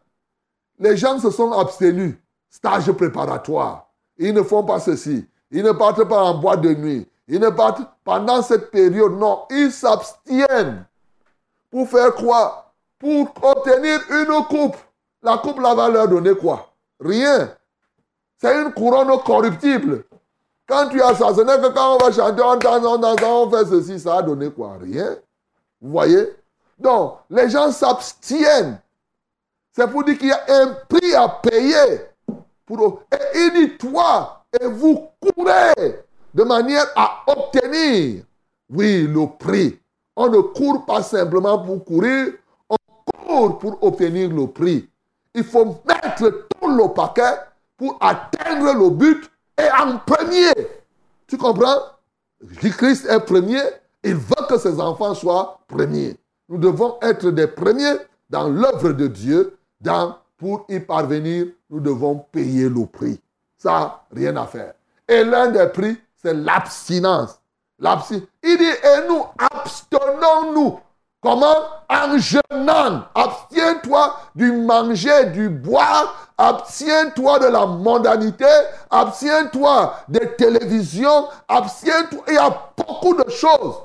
les 0.77 0.97
gens 0.97 1.17
se 1.17 1.31
sont 1.31 1.53
abstenus. 1.53 2.17
Stage 2.49 2.91
préparatoire. 2.91 3.89
Ils 4.17 4.33
ne 4.33 4.43
font 4.43 4.65
pas 4.65 4.81
ceci. 4.81 5.25
Ils 5.51 5.63
ne 5.63 5.71
partent 5.71 6.03
pas 6.03 6.23
en 6.23 6.35
boîte 6.35 6.61
de 6.61 6.73
nuit. 6.73 7.07
Ils 7.27 7.39
ne 7.39 7.49
partent 7.49 7.81
pendant 8.03 8.41
cette 8.41 8.71
période. 8.71 9.13
Non, 9.13 9.43
ils 9.49 9.71
s'abstiennent. 9.71 10.85
Pour 11.71 11.89
faire 11.89 12.13
quoi 12.15 12.73
Pour 12.99 13.33
obtenir 13.41 13.99
une 14.09 14.45
coupe. 14.45 14.77
La 15.21 15.37
coupe 15.37 15.59
là 15.59 15.73
va 15.73 15.89
leur 15.89 16.07
donner 16.07 16.35
quoi? 16.35 16.69
Rien. 16.99 17.49
C'est 18.37 18.61
une 18.61 18.73
couronne 18.73 19.11
corruptible. 19.23 20.03
Quand 20.67 20.89
tu 20.89 21.01
as 21.01 21.15
ça, 21.15 21.33
ce 21.33 21.41
n'est 21.41 21.57
que 21.57 21.73
quand 21.73 21.95
on 21.95 21.97
va 21.97 22.11
chanter, 22.11 22.41
on 22.41 22.55
danse, 22.57 22.85
on 22.85 22.97
danse, 22.97 23.17
on 23.23 23.49
fait 23.49 23.65
ceci, 23.65 23.99
ça 23.99 24.17
a 24.17 24.21
donné 24.21 24.49
quoi? 24.51 24.77
Rien. 24.81 25.15
Vous 25.81 25.91
voyez? 25.91 26.35
Donc, 26.77 27.19
les 27.29 27.49
gens 27.49 27.71
s'abstiennent. 27.71 28.79
C'est 29.71 29.87
pour 29.89 30.03
dire 30.03 30.17
qu'il 30.17 30.29
y 30.29 30.31
a 30.31 30.43
un 30.47 30.75
prix 30.87 31.13
à 31.13 31.29
payer. 31.29 32.01
Et 32.69 33.17
il 33.35 33.53
dit, 33.53 33.77
toi 33.77 34.34
et 34.61 34.67
vous 34.67 35.07
courez 35.19 36.03
de 36.33 36.43
manière 36.43 36.85
à 36.95 37.23
obtenir, 37.27 38.23
oui, 38.69 39.07
le 39.07 39.27
prix. 39.37 39.79
On 40.15 40.29
ne 40.29 40.39
court 40.39 40.85
pas 40.85 41.03
simplement 41.03 41.59
pour 41.59 41.83
courir, 41.83 42.33
on 42.69 42.75
court 43.25 43.59
pour 43.59 43.83
obtenir 43.83 44.29
le 44.29 44.47
prix 44.47 44.89
il 45.35 45.43
faut 45.43 45.65
mettre 45.85 46.47
tout 46.59 46.69
le 46.69 46.93
paquet 46.93 47.37
pour 47.77 47.97
atteindre 47.99 48.73
le 48.73 48.89
but 48.89 49.29
et 49.57 49.67
en 49.81 49.99
premier. 49.99 50.53
Tu 51.27 51.37
comprends? 51.37 51.81
Christ 52.61 53.05
est 53.05 53.19
premier, 53.19 53.61
il 54.03 54.15
veut 54.15 54.47
que 54.47 54.57
ses 54.57 54.79
enfants 54.79 55.13
soient 55.13 55.59
premiers. 55.67 56.15
Nous 56.47 56.57
devons 56.57 56.97
être 57.01 57.31
des 57.31 57.47
premiers 57.47 57.97
dans 58.29 58.47
l'œuvre 58.47 58.93
de 58.93 59.07
Dieu. 59.07 59.57
Dans, 59.81 60.17
pour 60.37 60.65
y 60.69 60.79
parvenir, 60.79 61.47
nous 61.69 61.79
devons 61.79 62.25
payer 62.31 62.69
le 62.69 62.85
prix. 62.85 63.19
Rien 64.11 64.35
à 64.37 64.45
faire. 64.45 64.73
Et 65.07 65.23
l'un 65.23 65.47
des 65.47 65.67
prix, 65.67 65.97
c'est 66.15 66.33
l'abstinence. 66.33 67.39
L'abstinence. 67.79 68.27
Il 68.43 68.57
dit, 68.57 68.63
et 68.63 69.07
nous 69.07 69.23
abstenons-nous 69.37 70.79
Comment? 71.25 71.55
En 71.89 72.19
jeûnant. 72.19 73.05
Abstiens-toi 73.15 74.15
du 74.35 74.51
manger, 74.51 75.31
du 75.33 75.49
boire. 75.49 76.29
Abstiens-toi 76.37 77.39
de 77.39 77.47
la 77.47 77.65
mondanité. 77.65 78.45
Abstiens-toi 78.91 79.95
des 80.07 80.35
télévisions. 80.35 81.25
Abstiens-toi. 81.47 82.21
Il 82.27 82.35
y 82.35 82.37
a 82.37 82.55
beaucoup 82.77 83.15
de 83.15 83.27
choses. 83.31 83.75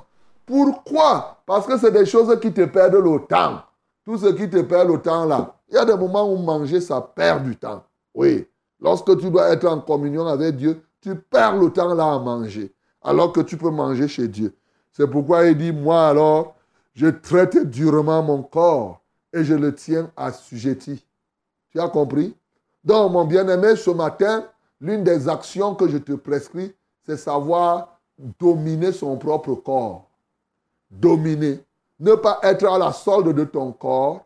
Pourquoi? 0.44 1.38
Parce 1.46 1.66
que 1.66 1.78
c'est 1.78 1.92
des 1.92 2.04
choses 2.04 2.38
qui 2.40 2.52
te 2.52 2.66
perdent 2.66 2.96
le 2.96 3.20
temps. 3.26 3.62
Tout 4.04 4.18
ce 4.18 4.26
qui 4.26 4.50
te 4.50 4.60
perd 4.60 4.90
le 4.90 5.00
temps 5.00 5.24
là. 5.24 5.54
Il 5.70 5.76
y 5.76 5.78
a 5.78 5.86
des 5.86 5.96
moments 5.96 6.30
où 6.30 6.36
manger, 6.36 6.82
ça 6.82 7.00
perd 7.00 7.44
du 7.44 7.56
temps. 7.56 7.82
Oui. 8.12 8.46
Lorsque 8.80 9.18
tu 9.18 9.30
dois 9.30 9.50
être 9.50 9.66
en 9.66 9.80
communion 9.80 10.26
avec 10.26 10.56
Dieu, 10.56 10.82
tu 11.00 11.14
perds 11.14 11.56
le 11.56 11.70
temps 11.70 11.94
là 11.94 12.14
à 12.14 12.18
manger. 12.18 12.72
Alors 13.02 13.32
que 13.32 13.40
tu 13.40 13.56
peux 13.56 13.70
manger 13.70 14.08
chez 14.08 14.28
Dieu. 14.28 14.54
C'est 14.92 15.06
pourquoi 15.06 15.46
il 15.46 15.56
dit, 15.56 15.72
moi 15.72 16.08
alors, 16.08 16.54
je 16.94 17.06
traite 17.06 17.68
durement 17.70 18.22
mon 18.22 18.42
corps 18.42 19.00
et 19.32 19.44
je 19.44 19.54
le 19.54 19.74
tiens 19.74 20.10
assujetti. 20.16 21.04
Tu 21.70 21.80
as 21.80 21.88
compris? 21.88 22.34
Donc, 22.84 23.12
mon 23.12 23.24
bien-aimé, 23.24 23.76
ce 23.76 23.90
matin, 23.90 24.46
l'une 24.80 25.04
des 25.04 25.28
actions 25.28 25.74
que 25.74 25.88
je 25.88 25.98
te 25.98 26.12
prescris, 26.12 26.74
c'est 27.06 27.16
savoir 27.16 28.00
dominer 28.38 28.92
son 28.92 29.16
propre 29.16 29.54
corps. 29.54 30.08
Dominer. 30.90 31.62
Ne 31.98 32.14
pas 32.14 32.40
être 32.42 32.66
à 32.66 32.78
la 32.78 32.92
solde 32.92 33.34
de 33.34 33.44
ton 33.44 33.72
corps. 33.72 34.24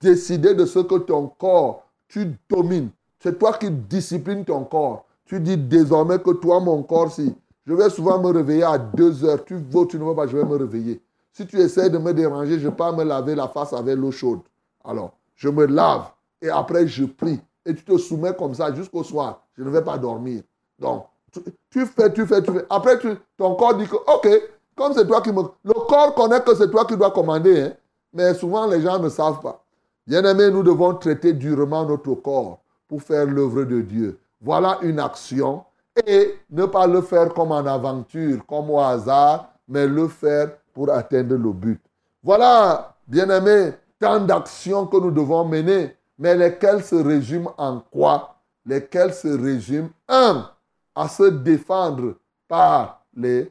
Décider 0.00 0.54
de 0.54 0.66
ce 0.66 0.80
que 0.80 0.96
ton 0.96 1.28
corps, 1.28 1.84
tu 2.08 2.36
domines. 2.48 2.90
C'est 3.26 3.40
toi 3.40 3.54
qui 3.54 3.68
disciplines 3.68 4.44
ton 4.44 4.62
corps. 4.62 5.04
Tu 5.24 5.40
dis 5.40 5.56
désormais 5.56 6.20
que 6.20 6.30
toi, 6.30 6.60
mon 6.60 6.84
corps, 6.84 7.10
si 7.10 7.34
je 7.66 7.74
vais 7.74 7.90
souvent 7.90 8.20
me 8.20 8.28
réveiller 8.28 8.62
à 8.62 8.78
2 8.78 9.24
heures, 9.24 9.44
tu 9.44 9.56
veux, 9.56 9.86
tu 9.88 9.98
ne 9.98 10.04
veux 10.04 10.14
pas, 10.14 10.28
je 10.28 10.36
vais 10.36 10.44
me 10.44 10.54
réveiller. 10.54 11.02
Si 11.32 11.44
tu 11.44 11.58
essaies 11.58 11.90
de 11.90 11.98
me 11.98 12.14
déranger, 12.14 12.60
je 12.60 12.68
pas 12.68 12.92
me 12.92 13.02
laver 13.02 13.34
la 13.34 13.48
face 13.48 13.72
avec 13.72 13.96
l'eau 13.96 14.12
chaude. 14.12 14.42
Alors, 14.84 15.10
je 15.34 15.48
me 15.48 15.66
lave 15.66 16.04
et 16.40 16.50
après 16.50 16.86
je 16.86 17.04
prie. 17.04 17.40
Et 17.64 17.74
tu 17.74 17.82
te 17.82 17.98
soumets 17.98 18.32
comme 18.32 18.54
ça 18.54 18.72
jusqu'au 18.72 19.02
soir. 19.02 19.42
Je 19.58 19.64
ne 19.64 19.70
vais 19.70 19.82
pas 19.82 19.98
dormir. 19.98 20.42
Donc, 20.78 21.06
tu, 21.32 21.84
fais, 21.84 22.12
tu 22.12 22.24
fais, 22.28 22.40
tu 22.44 22.52
fais. 22.52 22.64
Après, 22.70 22.96
ton 23.36 23.56
corps 23.56 23.74
dit 23.74 23.88
que, 23.88 23.96
OK, 23.96 24.28
comme 24.76 24.92
c'est 24.92 25.04
toi 25.04 25.20
qui 25.20 25.32
me... 25.32 25.42
Le 25.64 25.72
corps 25.72 26.14
connaît 26.14 26.42
que 26.42 26.54
c'est 26.54 26.70
toi 26.70 26.84
qui 26.84 26.96
dois 26.96 27.10
commander. 27.10 27.60
Hein? 27.60 27.72
Mais 28.12 28.34
souvent, 28.34 28.68
les 28.68 28.82
gens 28.82 29.00
ne 29.00 29.08
savent 29.08 29.40
pas. 29.40 29.64
Bien-aimés, 30.06 30.52
nous 30.52 30.62
devons 30.62 30.94
traiter 30.94 31.32
durement 31.32 31.84
notre 31.84 32.14
corps 32.14 32.60
pour 32.88 33.02
faire 33.02 33.26
l'œuvre 33.26 33.64
de 33.64 33.80
Dieu. 33.80 34.18
Voilà 34.40 34.78
une 34.82 35.00
action. 35.00 35.64
Et 36.06 36.38
ne 36.50 36.66
pas 36.66 36.86
le 36.86 37.00
faire 37.00 37.32
comme 37.32 37.52
en 37.52 37.64
aventure, 37.64 38.44
comme 38.46 38.70
au 38.70 38.78
hasard, 38.78 39.50
mais 39.66 39.86
le 39.86 40.08
faire 40.08 40.50
pour 40.74 40.90
atteindre 40.90 41.36
le 41.36 41.52
but. 41.52 41.80
Voilà, 42.22 42.94
bien-aimés, 43.06 43.72
tant 43.98 44.20
d'actions 44.20 44.86
que 44.86 44.98
nous 44.98 45.10
devons 45.10 45.46
mener, 45.46 45.96
mais 46.18 46.34
lesquelles 46.34 46.84
se 46.84 46.96
résument 46.96 47.54
en 47.56 47.80
quoi? 47.80 48.36
Lesquelles 48.66 49.14
se 49.14 49.28
résument, 49.28 49.88
un, 50.08 50.50
à 50.94 51.08
se 51.08 51.30
défendre 51.30 52.16
par 52.46 53.04
les 53.14 53.50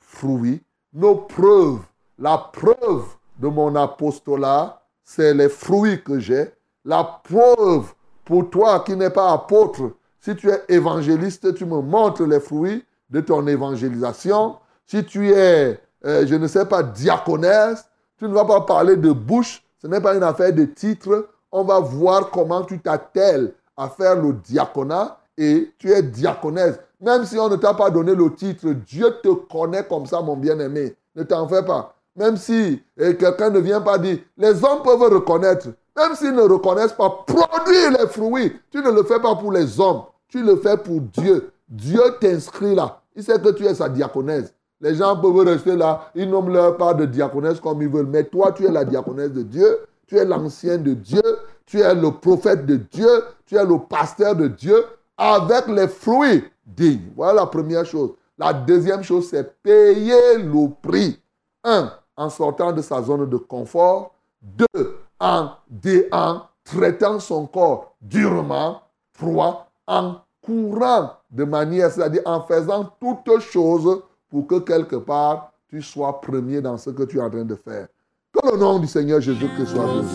fruits. 0.00 0.62
Nos 0.92 1.14
preuves, 1.14 1.80
la 2.18 2.36
preuve 2.36 3.06
de 3.38 3.48
mon 3.48 3.74
apostolat, 3.74 4.82
c'est 5.04 5.32
les 5.32 5.48
fruits 5.48 6.02
que 6.02 6.18
j'ai. 6.18 6.52
La 6.84 7.04
preuve 7.24 7.94
pour 8.30 8.48
toi 8.48 8.84
qui 8.86 8.94
n'es 8.94 9.10
pas 9.10 9.32
apôtre, 9.32 9.90
si 10.20 10.36
tu 10.36 10.48
es 10.50 10.62
évangéliste, 10.68 11.52
tu 11.56 11.66
me 11.66 11.80
montres 11.80 12.22
les 12.22 12.38
fruits 12.38 12.84
de 13.10 13.20
ton 13.20 13.44
évangélisation. 13.48 14.54
Si 14.86 15.04
tu 15.04 15.32
es 15.32 15.80
euh, 16.06 16.24
je 16.24 16.36
ne 16.36 16.46
sais 16.46 16.64
pas, 16.64 16.84
diaconesse. 16.84 17.84
Tu 18.18 18.28
ne 18.28 18.32
vas 18.32 18.44
pas 18.44 18.60
parler 18.60 18.96
de 18.96 19.10
bouche. 19.10 19.64
Ce 19.82 19.88
n'est 19.88 20.00
pas 20.00 20.14
une 20.14 20.22
affaire 20.22 20.52
de 20.52 20.64
titre. 20.64 21.26
on 21.50 21.64
va 21.64 21.80
voir 21.80 22.30
comment 22.30 22.62
tu 22.62 22.78
t'attelles 22.78 23.52
à 23.76 23.88
faire 23.88 24.14
le 24.14 24.34
diaconat 24.34 25.18
et 25.36 25.72
tu 25.76 25.90
es 25.90 26.00
diaconesse. 26.00 26.78
Même 27.00 27.24
si 27.24 27.36
on 27.36 27.48
ne 27.48 27.56
t'a 27.56 27.74
pas 27.74 27.90
donné 27.90 28.14
le 28.14 28.32
titre, 28.32 28.68
Dieu 28.68 29.08
te 29.24 29.30
connaît 29.30 29.84
comme 29.88 30.06
ça, 30.06 30.20
mon 30.20 30.36
bien-aimé. 30.36 30.94
Ne 31.16 31.24
t'en 31.24 31.48
fais 31.48 31.64
pas. 31.64 31.96
Même 32.14 32.36
si 32.36 32.80
quelqu'un 32.96 33.50
ne 33.50 33.58
vient 33.58 33.80
pas 33.80 33.98
dire, 33.98 34.18
les 34.36 34.62
hommes 34.62 34.84
peuvent 34.84 35.02
reconnaître. 35.12 35.66
Même 35.96 36.14
s'ils 36.14 36.34
ne 36.34 36.42
reconnaissent 36.42 36.92
pas, 36.92 37.24
produire 37.26 37.90
les 37.98 38.06
fruits. 38.08 38.58
Tu 38.70 38.78
ne 38.78 38.90
le 38.90 39.02
fais 39.02 39.20
pas 39.20 39.34
pour 39.36 39.52
les 39.52 39.80
hommes. 39.80 40.02
Tu 40.28 40.42
le 40.42 40.56
fais 40.56 40.76
pour 40.76 41.00
Dieu. 41.00 41.52
Dieu 41.68 42.02
t'inscrit 42.20 42.74
là. 42.74 43.00
Il 43.14 43.22
sait 43.22 43.40
que 43.40 43.50
tu 43.50 43.64
es 43.64 43.74
sa 43.74 43.88
diaconesse. 43.88 44.54
Les 44.80 44.94
gens 44.94 45.16
peuvent 45.16 45.46
rester 45.46 45.76
là, 45.76 46.10
ils 46.14 46.28
nomment 46.28 46.52
leur 46.52 46.76
part 46.76 46.94
de 46.94 47.04
diaconesse 47.04 47.60
comme 47.60 47.82
ils 47.82 47.88
veulent. 47.88 48.06
Mais 48.06 48.24
toi, 48.24 48.52
tu 48.52 48.64
es 48.64 48.70
la 48.70 48.84
diaconesse 48.84 49.32
de 49.32 49.42
Dieu, 49.42 49.80
tu 50.06 50.16
es 50.16 50.24
l'ancien 50.24 50.78
de 50.78 50.94
Dieu, 50.94 51.22
tu 51.66 51.80
es 51.80 51.94
le 51.94 52.10
prophète 52.12 52.64
de 52.64 52.76
Dieu, 52.76 53.24
tu 53.44 53.56
es 53.56 53.64
le 53.64 53.78
pasteur 53.78 54.34
de 54.34 54.48
Dieu, 54.48 54.82
avec 55.18 55.66
les 55.68 55.86
fruits 55.86 56.44
dignes. 56.64 57.12
Voilà 57.14 57.42
la 57.42 57.46
première 57.46 57.84
chose. 57.84 58.12
La 58.38 58.54
deuxième 58.54 59.02
chose, 59.02 59.28
c'est 59.28 59.60
payer 59.62 60.38
le 60.38 60.70
prix. 60.80 61.20
Un, 61.62 61.92
en 62.16 62.30
sortant 62.30 62.72
de 62.72 62.80
sa 62.80 63.02
zone 63.02 63.28
de 63.28 63.36
confort. 63.36 64.14
Deux, 64.40 64.96
en, 65.20 66.42
traitant 66.64 67.20
son 67.20 67.46
corps 67.46 67.94
durement. 68.00 68.82
Trois, 69.12 69.70
en 69.86 70.16
courant 70.40 71.12
de 71.30 71.44
manière, 71.44 71.90
c'est-à-dire 71.90 72.22
en 72.24 72.42
faisant 72.42 72.90
toutes 73.00 73.40
choses 73.40 74.02
pour 74.30 74.46
que 74.46 74.58
quelque 74.60 74.96
part 74.96 75.52
tu 75.68 75.82
sois 75.82 76.20
premier 76.20 76.60
dans 76.60 76.78
ce 76.78 76.90
que 76.90 77.02
tu 77.04 77.18
es 77.18 77.20
en 77.20 77.30
train 77.30 77.44
de 77.44 77.54
faire. 77.54 77.86
Que 78.32 78.50
le 78.50 78.58
nom 78.58 78.78
du 78.78 78.86
Seigneur 78.86 79.20
Jésus-Christ 79.20 79.66
soit 79.66 79.86
béni. 79.86 80.08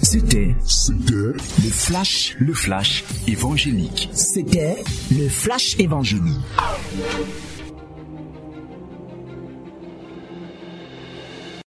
C'était 0.00 0.54
C'était 0.64 1.14
le 1.14 1.70
flash, 1.70 2.36
le 2.38 2.54
flash 2.54 3.04
évangélique. 3.26 4.08
C'était 4.12 4.82
le 5.10 5.28
flash 5.28 5.78
évangélique. 5.78 6.40